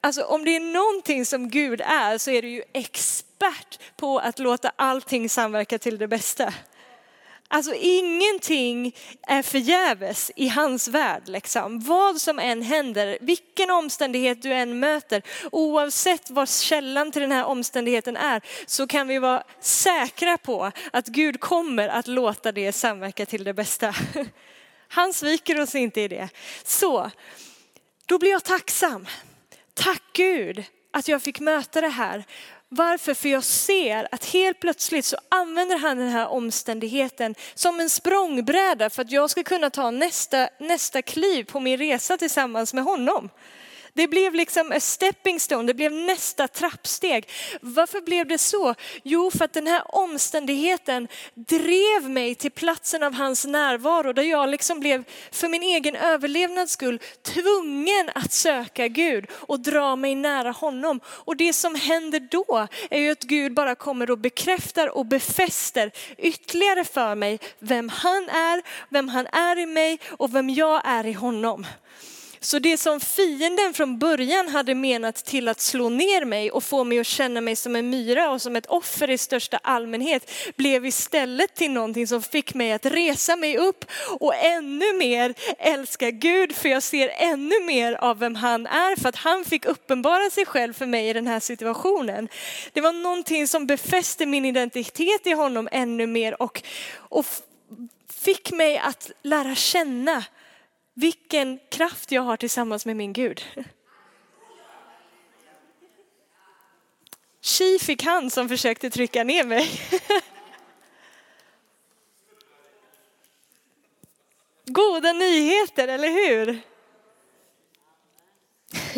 Alltså 0.00 0.22
om 0.22 0.44
det 0.44 0.56
är 0.56 0.60
någonting 0.60 1.26
som 1.26 1.48
Gud 1.48 1.80
är 1.80 2.18
så 2.18 2.30
är 2.30 2.42
det 2.42 2.48
ju 2.48 2.62
expert 2.72 3.78
på 3.96 4.18
att 4.18 4.38
låta 4.38 4.72
allting 4.76 5.28
samverka 5.28 5.78
till 5.78 5.98
det 5.98 6.08
bästa. 6.08 6.54
Alltså 7.54 7.74
ingenting 7.74 8.94
är 9.22 9.42
förgäves 9.42 10.30
i 10.36 10.48
hans 10.48 10.88
värld. 10.88 11.22
Liksom. 11.26 11.80
Vad 11.80 12.20
som 12.20 12.38
än 12.38 12.62
händer, 12.62 13.18
vilken 13.20 13.70
omständighet 13.70 14.42
du 14.42 14.52
än 14.52 14.80
möter, 14.80 15.22
oavsett 15.52 16.30
vad 16.30 16.48
källan 16.48 17.12
till 17.12 17.22
den 17.22 17.32
här 17.32 17.44
omständigheten 17.44 18.16
är, 18.16 18.42
så 18.66 18.86
kan 18.86 19.08
vi 19.08 19.18
vara 19.18 19.42
säkra 19.60 20.38
på 20.38 20.72
att 20.92 21.06
Gud 21.06 21.40
kommer 21.40 21.88
att 21.88 22.06
låta 22.06 22.52
det 22.52 22.72
samverka 22.72 23.26
till 23.26 23.44
det 23.44 23.54
bästa. 23.54 23.94
Han 24.88 25.12
sviker 25.12 25.60
oss 25.60 25.74
inte 25.74 26.00
i 26.00 26.08
det. 26.08 26.28
Så, 26.64 27.10
då 28.06 28.18
blir 28.18 28.30
jag 28.30 28.44
tacksam. 28.44 29.06
Tack 29.74 30.02
Gud 30.12 30.64
att 30.90 31.08
jag 31.08 31.22
fick 31.22 31.40
möta 31.40 31.80
det 31.80 31.88
här. 31.88 32.24
Varför? 32.74 33.14
För 33.14 33.28
jag 33.28 33.44
ser 33.44 34.08
att 34.12 34.24
helt 34.24 34.60
plötsligt 34.60 35.04
så 35.04 35.16
använder 35.28 35.78
han 35.78 35.96
den 35.96 36.08
här 36.08 36.28
omständigheten 36.28 37.34
som 37.54 37.80
en 37.80 37.90
språngbräda 37.90 38.90
för 38.90 39.02
att 39.02 39.10
jag 39.10 39.30
ska 39.30 39.42
kunna 39.42 39.70
ta 39.70 39.90
nästa, 39.90 40.48
nästa 40.58 41.02
kliv 41.02 41.44
på 41.44 41.60
min 41.60 41.78
resa 41.78 42.16
tillsammans 42.16 42.74
med 42.74 42.84
honom. 42.84 43.30
Det 43.94 44.08
blev 44.08 44.34
liksom 44.34 44.72
a 44.72 44.80
stepping 44.80 45.40
stone, 45.40 45.66
det 45.66 45.74
blev 45.74 45.92
nästa 45.92 46.48
trappsteg. 46.48 47.28
Varför 47.60 48.00
blev 48.00 48.26
det 48.26 48.38
så? 48.38 48.74
Jo, 49.02 49.30
för 49.30 49.44
att 49.44 49.52
den 49.52 49.66
här 49.66 49.94
omständigheten 49.94 51.08
drev 51.34 52.10
mig 52.10 52.34
till 52.34 52.50
platsen 52.50 53.02
av 53.02 53.14
hans 53.14 53.44
närvaro 53.44 54.12
där 54.12 54.22
jag 54.22 54.48
liksom 54.48 54.80
blev 54.80 55.04
för 55.30 55.48
min 55.48 55.62
egen 55.62 55.96
överlevnads 55.96 56.72
skull 56.72 57.00
tvungen 57.22 58.10
att 58.14 58.32
söka 58.32 58.88
Gud 58.88 59.26
och 59.30 59.60
dra 59.60 59.96
mig 59.96 60.14
nära 60.14 60.50
honom. 60.50 61.00
Och 61.06 61.36
det 61.36 61.52
som 61.52 61.74
händer 61.74 62.20
då 62.20 62.68
är 62.90 63.00
ju 63.00 63.10
att 63.10 63.22
Gud 63.22 63.54
bara 63.54 63.74
kommer 63.74 64.10
och 64.10 64.18
bekräftar 64.18 64.88
och 64.88 65.06
befäster 65.06 65.92
ytterligare 66.18 66.84
för 66.84 67.14
mig 67.14 67.38
vem 67.58 67.88
han 67.88 68.28
är, 68.28 68.62
vem 68.88 69.08
han 69.08 69.26
är 69.26 69.58
i 69.58 69.66
mig 69.66 69.98
och 70.10 70.34
vem 70.34 70.50
jag 70.50 70.82
är 70.84 71.06
i 71.06 71.12
honom. 71.12 71.66
Så 72.44 72.58
det 72.58 72.78
som 72.78 73.00
fienden 73.00 73.74
från 73.74 73.98
början 73.98 74.48
hade 74.48 74.74
menat 74.74 75.24
till 75.24 75.48
att 75.48 75.60
slå 75.60 75.88
ner 75.88 76.24
mig 76.24 76.50
och 76.50 76.64
få 76.64 76.84
mig 76.84 76.98
att 76.98 77.06
känna 77.06 77.40
mig 77.40 77.56
som 77.56 77.76
en 77.76 77.90
myra 77.90 78.30
och 78.30 78.42
som 78.42 78.56
ett 78.56 78.66
offer 78.66 79.10
i 79.10 79.18
största 79.18 79.56
allmänhet 79.62 80.30
blev 80.56 80.86
istället 80.86 81.54
till 81.54 81.70
någonting 81.70 82.06
som 82.06 82.22
fick 82.22 82.54
mig 82.54 82.72
att 82.72 82.86
resa 82.86 83.36
mig 83.36 83.58
upp 83.58 83.84
och 84.20 84.34
ännu 84.34 84.92
mer 84.92 85.34
älska 85.58 86.10
Gud 86.10 86.56
för 86.56 86.68
jag 86.68 86.82
ser 86.82 87.08
ännu 87.16 87.64
mer 87.64 87.92
av 87.92 88.18
vem 88.18 88.34
han 88.34 88.66
är 88.66 89.00
för 89.00 89.08
att 89.08 89.16
han 89.16 89.44
fick 89.44 89.64
uppenbara 89.64 90.30
sig 90.30 90.46
själv 90.46 90.72
för 90.72 90.86
mig 90.86 91.08
i 91.08 91.12
den 91.12 91.26
här 91.26 91.40
situationen. 91.40 92.28
Det 92.72 92.80
var 92.80 92.92
någonting 92.92 93.48
som 93.48 93.66
befäste 93.66 94.26
min 94.26 94.44
identitet 94.44 95.26
i 95.26 95.32
honom 95.32 95.68
ännu 95.72 96.06
mer 96.06 96.42
och, 96.42 96.62
och 96.96 97.26
fick 98.08 98.52
mig 98.52 98.78
att 98.78 99.10
lära 99.22 99.54
känna 99.54 100.24
vilken 100.94 101.58
kraft 101.70 102.12
jag 102.12 102.22
har 102.22 102.36
tillsammans 102.36 102.86
med 102.86 102.96
min 102.96 103.12
Gud. 103.12 103.64
Tji 107.40 107.78
fick 107.78 108.02
han 108.02 108.30
som 108.30 108.48
försökte 108.48 108.90
trycka 108.90 109.24
ner 109.24 109.44
mig. 109.44 109.70
Goda 114.64 115.12
nyheter, 115.12 115.88
eller 115.88 116.08
hur? 116.08 116.60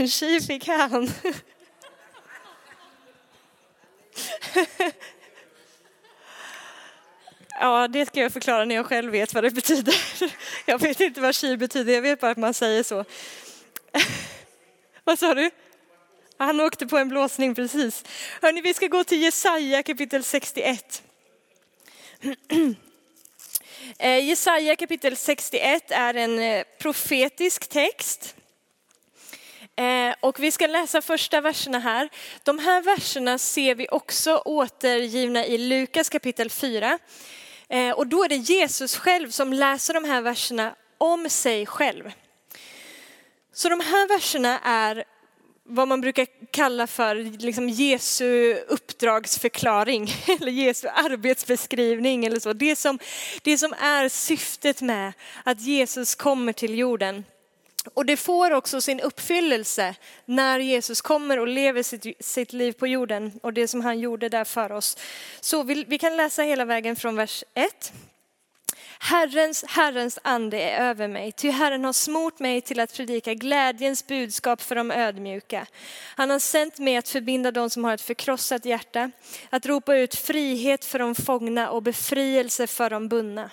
Tji 0.07 0.41
fick 0.41 0.69
han. 0.69 1.09
Ja, 7.61 7.89
det 7.89 8.07
ska 8.07 8.21
jag 8.21 8.33
förklara 8.33 8.65
när 8.65 8.75
jag 8.75 8.87
själv 8.87 9.13
vet 9.13 9.35
vad 9.35 9.45
det 9.45 9.51
betyder. 9.51 9.95
Jag 10.67 10.79
vet 10.79 11.01
inte 11.01 11.21
vad 11.21 11.35
chi 11.35 11.57
betyder, 11.57 11.93
jag 11.93 12.03
vet 12.03 12.21
bara 12.21 12.31
att 12.31 12.37
man 12.39 12.55
säger 12.55 12.83
så. 12.83 13.05
Vad 15.05 15.19
sa 15.19 15.35
du? 15.35 15.51
Han 16.39 16.61
åkte 16.61 16.87
på 16.87 16.99
en 16.99 17.09
blåsning 17.09 17.55
precis. 17.55 18.05
Hörni, 18.43 18.61
vi 18.61 18.75
ska 18.75 18.87
gå 18.87 19.05
till 19.05 19.23
Jesaja 19.23 19.83
kapitel 19.83 20.25
61. 20.25 21.03
Eh, 23.99 24.29
Jesaja 24.29 24.77
kapitel 24.77 25.17
61 25.17 25.91
är 25.91 26.15
en 26.15 26.39
eh, 26.39 26.65
profetisk 26.79 27.67
text. 27.67 28.37
Eh, 29.77 30.15
och 30.21 30.41
vi 30.41 30.51
ska 30.51 30.67
läsa 30.67 31.03
första 31.03 31.41
verserna 31.41 31.79
här. 31.79 32.09
De 32.43 32.59
här 32.59 32.83
verserna 32.83 33.39
ser 33.39 33.75
vi 33.75 33.89
också 33.91 34.43
återgivna 34.45 35.47
i 35.47 35.59
Lukas 35.59 36.09
kapitel 36.09 36.51
4. 36.51 36.99
Eh, 37.75 37.91
och 37.91 38.07
då 38.07 38.25
är 38.25 38.29
det 38.29 38.37
Jesus 38.37 38.97
själv 38.97 39.31
som 39.31 39.53
läser 39.53 39.95
de 39.95 40.05
här 40.05 40.23
verserna 40.23 40.75
om 40.99 41.31
sig 41.31 41.67
själv. 41.67 42.13
Så 43.53 43.69
de 43.69 43.81
här 43.81 44.09
verserna 44.09 44.59
är 44.59 45.05
vad 45.65 45.89
man 45.89 46.01
brukar 46.01 46.27
kalla 46.51 46.87
för 46.87 47.15
liksom 47.39 47.69
Jesu 47.69 48.55
uppdragsförklaring 48.55 50.11
eller 50.41 50.53
Jesu 50.53 50.89
arbetsbeskrivning 50.89 52.25
eller 52.25 52.41
så. 52.41 52.53
Det 52.53 52.77
som, 52.77 52.99
det 53.43 53.59
som 53.59 53.73
är 53.73 54.09
syftet 54.09 54.83
med 54.83 55.13
att 55.45 55.61
Jesus 55.61 56.15
kommer 56.15 56.53
till 56.53 56.79
jorden. 56.79 57.25
Och 57.95 58.07
det 58.07 58.17
får 58.17 58.51
också 58.51 58.81
sin 58.81 59.01
uppfyllelse 59.01 59.95
när 60.25 60.59
Jesus 60.59 61.01
kommer 61.01 61.39
och 61.39 61.49
lever 61.49 61.83
sitt, 61.83 62.25
sitt 62.25 62.53
liv 62.53 62.73
på 62.73 62.87
jorden 62.87 63.33
och 63.43 63.53
det 63.53 63.69
som 63.69 63.81
han 63.81 64.01
gjorde 64.01 64.29
där 64.29 64.45
för 64.45 64.73
oss. 64.73 64.97
Så 65.41 65.63
vi, 65.63 65.85
vi 65.89 65.99
kan 65.99 66.17
läsa 66.17 66.43
hela 66.43 66.65
vägen 66.65 66.97
från 66.97 67.17
vers 67.17 67.45
1 67.55 67.93
Herrens, 69.07 69.65
Herrens 69.69 70.19
ande 70.23 70.63
är 70.63 70.91
över 70.91 71.09
mig, 71.09 71.33
ty 71.33 71.51
Herren 71.51 71.85
har 71.85 71.93
smort 71.93 72.39
mig 72.39 72.61
till 72.61 72.81
att 72.81 72.97
predika 72.97 73.35
glädjens 73.35 74.07
budskap 74.07 74.63
för 74.63 74.75
de 74.75 74.91
ödmjuka. 74.91 75.67
Han 76.17 76.31
har 76.31 76.39
sänt 76.39 76.79
mig 76.79 76.97
att 76.97 77.09
förbinda 77.09 77.51
de 77.51 77.71
som 77.71 77.85
har 77.85 77.95
ett 77.95 78.01
förkrossat 78.01 78.65
hjärta, 78.65 79.11
att 79.51 79.67
ropa 79.67 79.97
ut 79.97 80.15
frihet 80.15 80.85
för 80.85 80.99
de 80.99 81.15
fångna 81.15 81.71
och 81.71 81.83
befrielse 81.83 82.67
för 82.67 82.91
de 82.91 83.09
bundna. 83.09 83.51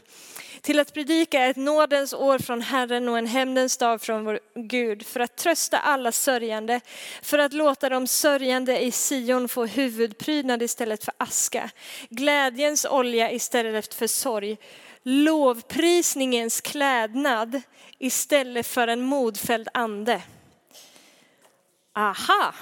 Till 0.61 0.79
att 0.79 0.93
predika 0.93 1.45
ett 1.45 1.57
nådens 1.57 2.13
år 2.13 2.39
från 2.39 2.61
Herren 2.61 3.09
och 3.09 3.17
en 3.17 3.27
hämndens 3.27 3.77
dag 3.77 4.01
från 4.01 4.25
vår 4.25 4.39
Gud, 4.55 5.05
för 5.05 5.19
att 5.19 5.35
trösta 5.35 5.77
alla 5.77 6.11
sörjande, 6.11 6.81
för 7.21 7.37
att 7.37 7.53
låta 7.53 7.89
de 7.89 8.07
sörjande 8.07 8.79
i 8.79 8.91
Sion 8.91 9.47
få 9.47 9.65
huvudprydnad 9.65 10.61
istället 10.61 11.03
för 11.03 11.13
aska, 11.17 11.69
glädjens 12.09 12.85
olja 12.85 13.31
istället 13.31 13.93
för 13.93 14.07
sorg, 14.07 14.57
lovprisningens 15.03 16.61
klädnad 16.61 17.61
istället 17.97 18.67
för 18.67 18.87
en 18.87 19.01
modfälld 19.01 19.67
ande. 19.73 20.21
Aha! 21.93 22.53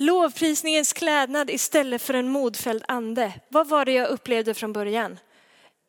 Lovprisningens 0.00 0.92
klädnad 0.92 1.50
istället 1.50 2.02
för 2.02 2.14
en 2.14 2.28
modfälld 2.28 2.84
ande. 2.88 3.32
Vad 3.48 3.68
var 3.68 3.84
det 3.84 3.92
jag 3.92 4.08
upplevde 4.08 4.54
från 4.54 4.72
början? 4.72 5.18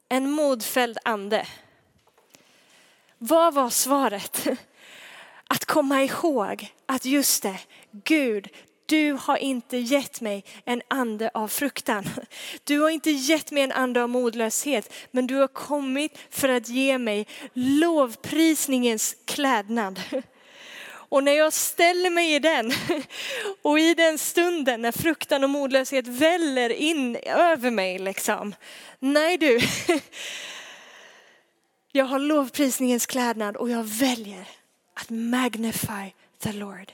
En 0.10 0.32
modfälld 0.32 0.98
ande. 1.06 1.48
Vad 3.18 3.54
var 3.54 3.70
svaret? 3.70 4.48
Att 5.48 5.66
komma 5.66 6.04
ihåg 6.04 6.74
att 6.86 7.06
just 7.06 7.44
det, 7.44 7.60
Gud, 7.92 8.48
du 8.90 9.12
har 9.12 9.38
inte 9.38 9.78
gett 9.78 10.22
mig 10.22 10.44
en 10.66 10.82
ande 10.88 11.32
av 11.34 11.48
fruktan. 11.48 12.10
Du 12.64 12.80
har 12.80 12.90
inte 12.90 13.12
gett 13.12 13.52
mig 13.52 13.64
en 13.64 13.72
ande 13.72 14.04
av 14.04 14.10
modlöshet, 14.10 14.94
men 15.12 15.28
du 15.28 15.36
har 15.36 15.48
kommit 15.48 16.18
för 16.30 16.50
att 16.50 16.70
ge 16.70 16.98
mig 16.98 17.28
lovprisningens 17.54 19.16
klädnad. 19.26 20.02
Och 21.12 21.24
när 21.24 21.32
jag 21.32 21.54
ställer 21.54 22.10
mig 22.10 22.36
i 22.36 22.40
den 22.40 22.72
och 23.62 23.80
i 23.80 23.94
den 23.94 24.18
stunden 24.18 24.82
när 24.82 24.92
fruktan 24.92 25.44
och 25.44 25.50
modlöshet 25.50 26.08
väller 26.08 26.70
in 26.70 27.16
över 27.26 27.72
mig 27.72 28.00
liksom. 28.00 28.56
Nej 29.00 29.38
du, 29.38 29.60
jag 31.92 32.06
har 32.06 32.20
lovprisningens 32.20 33.06
klädnad 33.06 33.56
och 33.58 33.70
jag 33.70 33.84
väljer 33.84 34.48
att 34.94 35.10
magnify 35.10 36.14
the 36.44 36.52
Lord. 36.52 36.92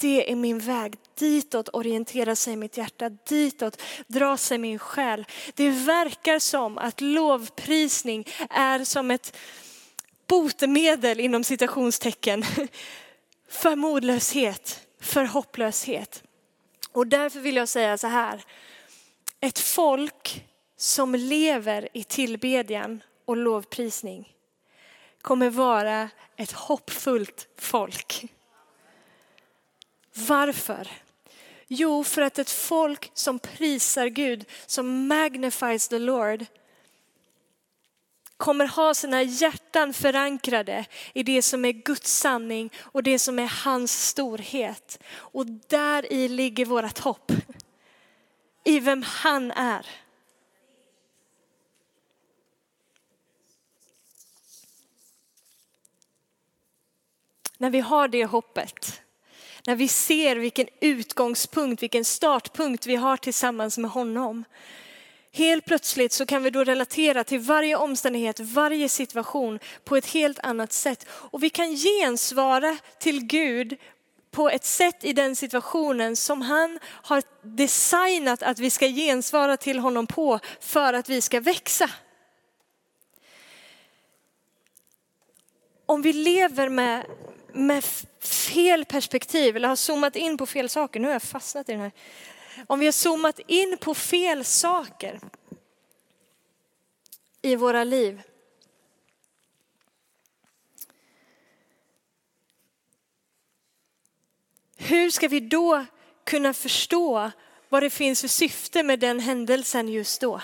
Det 0.00 0.32
är 0.32 0.36
min 0.36 0.58
väg. 0.58 0.94
Ditåt 1.18 1.68
orienterar 1.72 2.34
sig 2.34 2.56
mitt 2.56 2.76
hjärta. 2.76 3.08
Ditåt 3.08 3.82
drar 4.06 4.36
sig 4.36 4.58
min 4.58 4.78
själ. 4.78 5.26
Det 5.54 5.70
verkar 5.70 6.38
som 6.38 6.78
att 6.78 7.00
lovprisning 7.00 8.26
är 8.50 8.84
som 8.84 9.10
ett 9.10 9.36
botemedel 10.26 11.20
inom 11.20 11.44
citationstecken 11.44 12.44
för 13.48 13.76
modlöshet, 13.76 14.86
för 15.00 15.24
hopplöshet. 15.24 16.22
Och 16.92 17.06
därför 17.06 17.40
vill 17.40 17.56
jag 17.56 17.68
säga 17.68 17.98
så 17.98 18.06
här. 18.06 18.44
Ett 19.40 19.58
folk 19.58 20.44
som 20.76 21.14
lever 21.14 21.88
i 21.92 22.04
tillbedjan 22.04 23.02
och 23.24 23.36
lovprisning 23.36 24.32
kommer 25.22 25.50
vara 25.50 26.08
ett 26.36 26.52
hoppfullt 26.52 27.48
folk. 27.58 28.30
Varför? 30.14 30.88
Jo, 31.66 32.04
för 32.04 32.22
att 32.22 32.38
ett 32.38 32.50
folk 32.50 33.10
som 33.14 33.38
prisar 33.38 34.06
Gud, 34.06 34.44
som 34.66 35.08
magnifies 35.08 35.88
the 35.88 35.98
Lord, 35.98 36.46
kommer 38.36 38.66
ha 38.66 38.94
sina 38.94 39.22
hjärtan 39.22 39.92
förankrade 39.92 40.86
i 41.12 41.22
det 41.22 41.42
som 41.42 41.64
är 41.64 41.72
Guds 41.72 42.12
sanning 42.12 42.72
och 42.78 43.02
det 43.02 43.18
som 43.18 43.38
är 43.38 43.64
hans 43.64 44.06
storhet. 44.06 45.02
Och 45.12 45.46
där 45.46 46.12
i 46.12 46.28
ligger 46.28 46.66
vårt 46.66 46.98
hopp. 46.98 47.32
I 48.64 48.80
vem 48.80 49.02
han 49.02 49.50
är. 49.50 49.86
När 57.58 57.70
vi 57.70 57.80
har 57.80 58.08
det 58.08 58.24
hoppet 58.24 58.99
när 59.66 59.76
vi 59.76 59.88
ser 59.88 60.36
vilken 60.36 60.66
utgångspunkt, 60.80 61.82
vilken 61.82 62.04
startpunkt 62.04 62.86
vi 62.86 62.96
har 62.96 63.16
tillsammans 63.16 63.78
med 63.78 63.90
honom. 63.90 64.44
Helt 65.32 65.64
plötsligt 65.64 66.12
så 66.12 66.26
kan 66.26 66.42
vi 66.42 66.50
då 66.50 66.64
relatera 66.64 67.24
till 67.24 67.38
varje 67.38 67.76
omständighet, 67.76 68.40
varje 68.40 68.88
situation 68.88 69.58
på 69.84 69.96
ett 69.96 70.06
helt 70.06 70.38
annat 70.38 70.72
sätt. 70.72 71.06
Och 71.10 71.42
vi 71.42 71.50
kan 71.50 71.76
gensvara 71.76 72.76
till 72.98 73.26
Gud 73.26 73.76
på 74.30 74.50
ett 74.50 74.64
sätt 74.64 75.04
i 75.04 75.12
den 75.12 75.36
situationen 75.36 76.16
som 76.16 76.42
han 76.42 76.78
har 76.84 77.22
designat 77.42 78.42
att 78.42 78.58
vi 78.58 78.70
ska 78.70 78.86
gensvara 78.86 79.56
till 79.56 79.78
honom 79.78 80.06
på 80.06 80.40
för 80.60 80.92
att 80.92 81.08
vi 81.08 81.20
ska 81.20 81.40
växa. 81.40 81.90
Om 85.86 86.02
vi 86.02 86.12
lever 86.12 86.68
med, 86.68 87.06
med 87.54 87.84
fel 88.20 88.84
perspektiv 88.84 89.56
eller 89.56 89.68
har 89.68 89.76
zoomat 89.76 90.16
in 90.16 90.36
på 90.36 90.46
fel 90.46 90.68
saker. 90.68 91.00
Nu 91.00 91.06
har 91.06 91.12
jag 91.12 91.22
fastnat 91.22 91.68
i 91.68 91.72
den 91.72 91.80
här. 91.80 91.92
Om 92.66 92.78
vi 92.78 92.86
har 92.86 92.92
zoomat 92.92 93.40
in 93.46 93.76
på 93.80 93.94
fel 93.94 94.44
saker 94.44 95.20
i 97.42 97.56
våra 97.56 97.84
liv. 97.84 98.22
Hur 104.76 105.10
ska 105.10 105.28
vi 105.28 105.40
då 105.40 105.86
kunna 106.24 106.52
förstå 106.52 107.30
vad 107.68 107.82
det 107.82 107.90
finns 107.90 108.20
för 108.20 108.28
syfte 108.28 108.82
med 108.82 108.98
den 108.98 109.20
händelsen 109.20 109.88
just 109.88 110.20
då? 110.20 110.40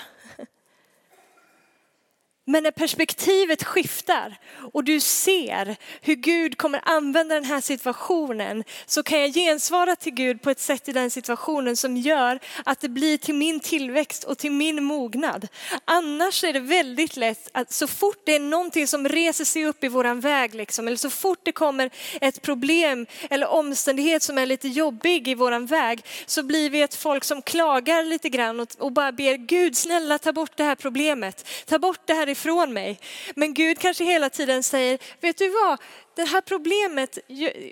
Men 2.48 2.62
när 2.62 2.70
perspektivet 2.70 3.64
skiftar 3.64 4.36
och 4.72 4.84
du 4.84 5.00
ser 5.00 5.76
hur 6.00 6.14
Gud 6.14 6.58
kommer 6.58 6.80
använda 6.84 7.34
den 7.34 7.44
här 7.44 7.60
situationen 7.60 8.64
så 8.86 9.02
kan 9.02 9.20
jag 9.20 9.30
gensvara 9.30 9.96
till 9.96 10.14
Gud 10.14 10.42
på 10.42 10.50
ett 10.50 10.60
sätt 10.60 10.88
i 10.88 10.92
den 10.92 11.10
situationen 11.10 11.76
som 11.76 11.96
gör 11.96 12.38
att 12.64 12.80
det 12.80 12.88
blir 12.88 13.18
till 13.18 13.34
min 13.34 13.60
tillväxt 13.60 14.24
och 14.24 14.38
till 14.38 14.52
min 14.52 14.84
mognad. 14.84 15.48
Annars 15.84 16.44
är 16.44 16.52
det 16.52 16.60
väldigt 16.60 17.16
lätt 17.16 17.48
att 17.52 17.72
så 17.72 17.86
fort 17.86 18.22
det 18.24 18.34
är 18.34 18.40
någonting 18.40 18.86
som 18.86 19.08
reser 19.08 19.44
sig 19.44 19.66
upp 19.66 19.84
i 19.84 19.88
våran 19.88 20.20
väg 20.20 20.54
liksom, 20.54 20.86
eller 20.86 20.96
så 20.96 21.10
fort 21.10 21.40
det 21.42 21.52
kommer 21.52 21.90
ett 22.20 22.42
problem 22.42 23.06
eller 23.30 23.48
omständighet 23.48 24.22
som 24.22 24.38
är 24.38 24.46
lite 24.46 24.68
jobbig 24.68 25.28
i 25.28 25.34
våran 25.34 25.66
väg 25.66 26.04
så 26.26 26.42
blir 26.42 26.70
vi 26.70 26.82
ett 26.82 26.94
folk 26.94 27.24
som 27.24 27.42
klagar 27.42 28.02
lite 28.02 28.28
grann 28.28 28.60
och, 28.60 28.68
och 28.78 28.92
bara 28.92 29.12
ber 29.12 29.36
Gud 29.36 29.76
snälla 29.76 30.18
ta 30.18 30.32
bort 30.32 30.52
det 30.56 30.64
här 30.64 30.74
problemet, 30.74 31.48
ta 31.66 31.78
bort 31.78 32.00
det 32.04 32.14
här 32.14 32.35
ifrån 32.36 32.72
mig. 32.72 32.98
Men 33.34 33.54
Gud 33.54 33.78
kanske 33.78 34.04
hela 34.04 34.30
tiden 34.30 34.62
säger, 34.62 34.98
vet 35.20 35.38
du 35.38 35.48
vad, 35.48 35.78
det 36.16 36.24
här 36.24 36.40
problemet, 36.40 37.18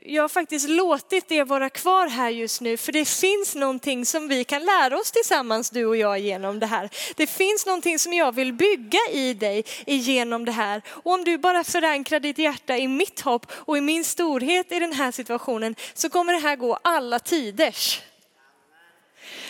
jag 0.04 0.22
har 0.22 0.28
faktiskt 0.28 0.68
låtit 0.68 1.28
det 1.28 1.44
vara 1.44 1.70
kvar 1.70 2.06
här 2.06 2.30
just 2.30 2.60
nu, 2.60 2.76
för 2.76 2.92
det 2.92 3.08
finns 3.08 3.54
någonting 3.54 4.06
som 4.06 4.28
vi 4.28 4.44
kan 4.44 4.64
lära 4.64 4.98
oss 4.98 5.12
tillsammans, 5.12 5.70
du 5.70 5.86
och 5.86 5.96
jag, 5.96 6.18
genom 6.18 6.60
det 6.60 6.66
här. 6.66 6.90
Det 7.16 7.26
finns 7.26 7.66
någonting 7.66 7.98
som 7.98 8.12
jag 8.12 8.34
vill 8.34 8.52
bygga 8.52 8.98
i 9.10 9.34
dig 9.34 9.64
genom 9.86 10.44
det 10.44 10.52
här. 10.52 10.82
Och 10.88 11.12
om 11.12 11.24
du 11.24 11.38
bara 11.38 11.64
förankrar 11.64 12.20
ditt 12.20 12.38
hjärta 12.38 12.76
i 12.76 12.88
mitt 12.88 13.20
hopp 13.20 13.46
och 13.50 13.78
i 13.78 13.80
min 13.80 14.04
storhet 14.04 14.72
i 14.72 14.78
den 14.78 14.92
här 14.92 15.10
situationen, 15.10 15.74
så 15.94 16.10
kommer 16.10 16.32
det 16.32 16.38
här 16.38 16.56
gå 16.56 16.78
alla 16.82 17.18
tiders. 17.18 18.00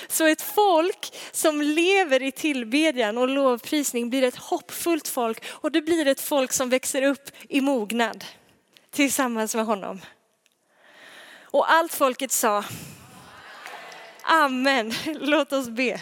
Så 0.09 0.27
ett 0.27 0.43
folk 0.43 1.15
som 1.33 1.63
lever 1.63 2.23
i 2.23 2.33
tillbedjan 2.33 3.19
och 3.19 3.29
lovprisning 3.29 4.11
blir 4.11 4.23
ett 4.23 4.37
hoppfullt 4.37 5.09
folk 5.09 5.45
och 5.51 5.73
det 5.73 5.83
blir 5.83 6.07
ett 6.07 6.21
folk 6.21 6.53
som 6.53 6.69
växer 6.69 7.03
upp 7.03 7.31
i 7.49 7.61
mognad 7.61 8.25
tillsammans 8.91 9.55
med 9.55 9.67
honom. 9.67 10.01
Och 11.43 11.73
allt 11.73 11.95
folket 11.95 12.33
sa 12.33 12.65
Amen. 14.23 14.93
Låt 15.07 15.53
oss 15.53 15.69
be. 15.69 16.01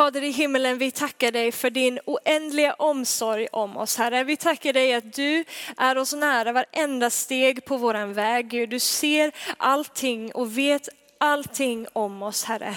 Fader 0.00 0.22
i 0.22 0.30
himmelen, 0.30 0.78
vi 0.78 0.90
tackar 0.90 1.32
dig 1.32 1.52
för 1.52 1.70
din 1.70 1.98
oändliga 2.04 2.74
omsorg 2.74 3.46
om 3.52 3.76
oss, 3.76 3.96
Herre. 3.98 4.24
Vi 4.24 4.36
tackar 4.36 4.72
dig 4.72 4.94
att 4.94 5.12
du 5.12 5.44
är 5.76 5.98
oss 5.98 6.12
nära 6.12 6.52
varenda 6.52 7.10
steg 7.10 7.64
på 7.64 7.76
våran 7.76 8.12
väg, 8.12 8.48
Gud. 8.48 8.70
Du 8.70 8.78
ser 8.78 9.32
allting 9.56 10.32
och 10.32 10.58
vet 10.58 10.88
allting 11.18 11.86
om 11.92 12.22
oss, 12.22 12.44
Herre. 12.44 12.74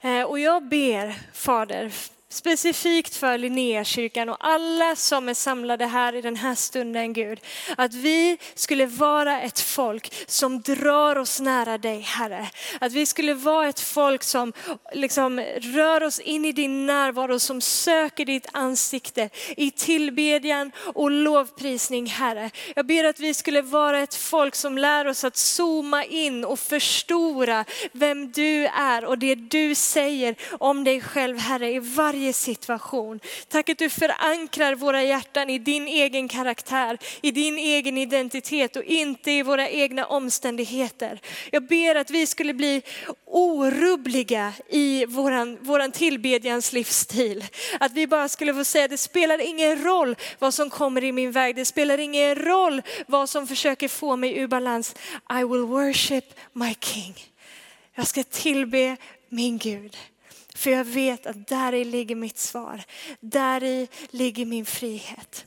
Eh, 0.00 0.22
och 0.22 0.38
jag 0.38 0.68
ber, 0.68 1.14
Fader, 1.32 1.92
specifikt 2.36 3.16
för 3.16 3.38
Linnéakyrkan 3.38 4.28
och 4.28 4.36
alla 4.40 4.96
som 4.96 5.28
är 5.28 5.34
samlade 5.34 5.86
här 5.86 6.14
i 6.14 6.20
den 6.20 6.36
här 6.36 6.54
stunden 6.54 7.12
Gud. 7.12 7.40
Att 7.76 7.94
vi 7.94 8.38
skulle 8.54 8.86
vara 8.86 9.40
ett 9.40 9.60
folk 9.60 10.12
som 10.26 10.60
drar 10.60 11.18
oss 11.18 11.40
nära 11.40 11.78
dig 11.78 12.00
Herre. 12.00 12.46
Att 12.80 12.92
vi 12.92 13.06
skulle 13.06 13.34
vara 13.34 13.68
ett 13.68 13.80
folk 13.80 14.22
som 14.22 14.52
liksom 14.92 15.40
rör 15.60 16.02
oss 16.02 16.20
in 16.20 16.44
i 16.44 16.52
din 16.52 16.86
närvaro, 16.86 17.38
som 17.38 17.60
söker 17.60 18.24
ditt 18.24 18.46
ansikte 18.52 19.30
i 19.56 19.70
tillbedjan 19.70 20.72
och 20.94 21.10
lovprisning 21.10 22.06
Herre. 22.06 22.50
Jag 22.76 22.86
ber 22.86 23.04
att 23.04 23.20
vi 23.20 23.34
skulle 23.34 23.62
vara 23.62 24.00
ett 24.00 24.14
folk 24.14 24.54
som 24.54 24.78
lär 24.78 25.06
oss 25.06 25.24
att 25.24 25.36
zooma 25.36 26.04
in 26.04 26.44
och 26.44 26.58
förstora 26.58 27.64
vem 27.92 28.32
du 28.32 28.66
är 28.66 29.04
och 29.04 29.18
det 29.18 29.34
du 29.34 29.74
säger 29.74 30.34
om 30.58 30.84
dig 30.84 31.00
själv 31.00 31.38
Herre 31.38 31.72
i 31.72 31.78
varje 31.78 32.25
varje 32.26 32.32
situation. 32.32 33.20
Tack 33.48 33.68
att 33.68 33.78
du 33.78 33.90
förankrar 33.90 34.74
våra 34.74 35.02
hjärtan 35.02 35.50
i 35.50 35.58
din 35.58 35.88
egen 35.88 36.28
karaktär, 36.28 36.98
i 37.22 37.30
din 37.30 37.58
egen 37.58 37.98
identitet 37.98 38.76
och 38.76 38.84
inte 38.84 39.30
i 39.30 39.42
våra 39.42 39.68
egna 39.68 40.06
omständigheter. 40.06 41.20
Jag 41.52 41.66
ber 41.66 41.94
att 41.94 42.10
vi 42.10 42.26
skulle 42.26 42.54
bli 42.54 42.82
orubbliga 43.26 44.52
i 44.68 45.06
våran, 45.06 45.58
våran 45.60 45.92
tillbedjans 45.92 46.72
livsstil. 46.72 47.44
Att 47.80 47.92
vi 47.92 48.06
bara 48.06 48.28
skulle 48.28 48.54
få 48.54 48.64
säga, 48.64 48.88
det 48.88 48.98
spelar 48.98 49.38
ingen 49.38 49.84
roll 49.84 50.16
vad 50.38 50.54
som 50.54 50.70
kommer 50.70 51.04
i 51.04 51.12
min 51.12 51.32
väg, 51.32 51.56
det 51.56 51.64
spelar 51.64 51.98
ingen 51.98 52.34
roll 52.34 52.82
vad 53.06 53.28
som 53.28 53.46
försöker 53.46 53.88
få 53.88 54.16
mig 54.16 54.38
ur 54.38 54.46
balans. 54.46 54.94
I 55.30 55.44
will 55.44 55.66
worship 55.66 56.24
my 56.52 56.74
king. 56.80 57.14
Jag 57.94 58.06
ska 58.06 58.22
tillbe 58.22 58.96
min 59.28 59.58
Gud. 59.58 59.96
För 60.56 60.70
jag 60.70 60.84
vet 60.84 61.26
att 61.26 61.48
där 61.48 61.72
i 61.72 61.84
ligger 61.84 62.14
mitt 62.14 62.38
svar. 62.38 62.82
Där 63.20 63.64
i 63.64 63.88
ligger 64.10 64.46
min 64.46 64.66
frihet. 64.66 65.44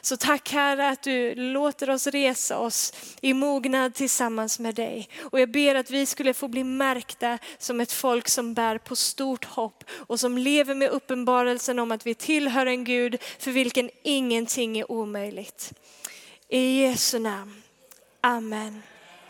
Så 0.00 0.16
tack 0.16 0.52
Herre 0.52 0.88
att 0.88 1.02
du 1.02 1.34
låter 1.34 1.90
oss 1.90 2.06
resa 2.06 2.58
oss 2.58 2.92
i 3.20 3.34
mognad 3.34 3.94
tillsammans 3.94 4.58
med 4.58 4.74
dig. 4.74 5.08
Och 5.20 5.40
jag 5.40 5.50
ber 5.50 5.74
att 5.74 5.90
vi 5.90 6.06
skulle 6.06 6.34
få 6.34 6.48
bli 6.48 6.64
märkta 6.64 7.38
som 7.58 7.80
ett 7.80 7.92
folk 7.92 8.28
som 8.28 8.54
bär 8.54 8.78
på 8.78 8.96
stort 8.96 9.44
hopp 9.44 9.84
och 9.90 10.20
som 10.20 10.38
lever 10.38 10.74
med 10.74 10.90
uppenbarelsen 10.90 11.78
om 11.78 11.92
att 11.92 12.06
vi 12.06 12.14
tillhör 12.14 12.66
en 12.66 12.84
Gud 12.84 13.22
för 13.38 13.50
vilken 13.50 13.90
ingenting 14.02 14.78
är 14.78 14.92
omöjligt. 14.92 15.72
I 16.48 16.82
Jesu 16.82 17.18
namn. 17.18 17.62
Amen. 18.20 18.82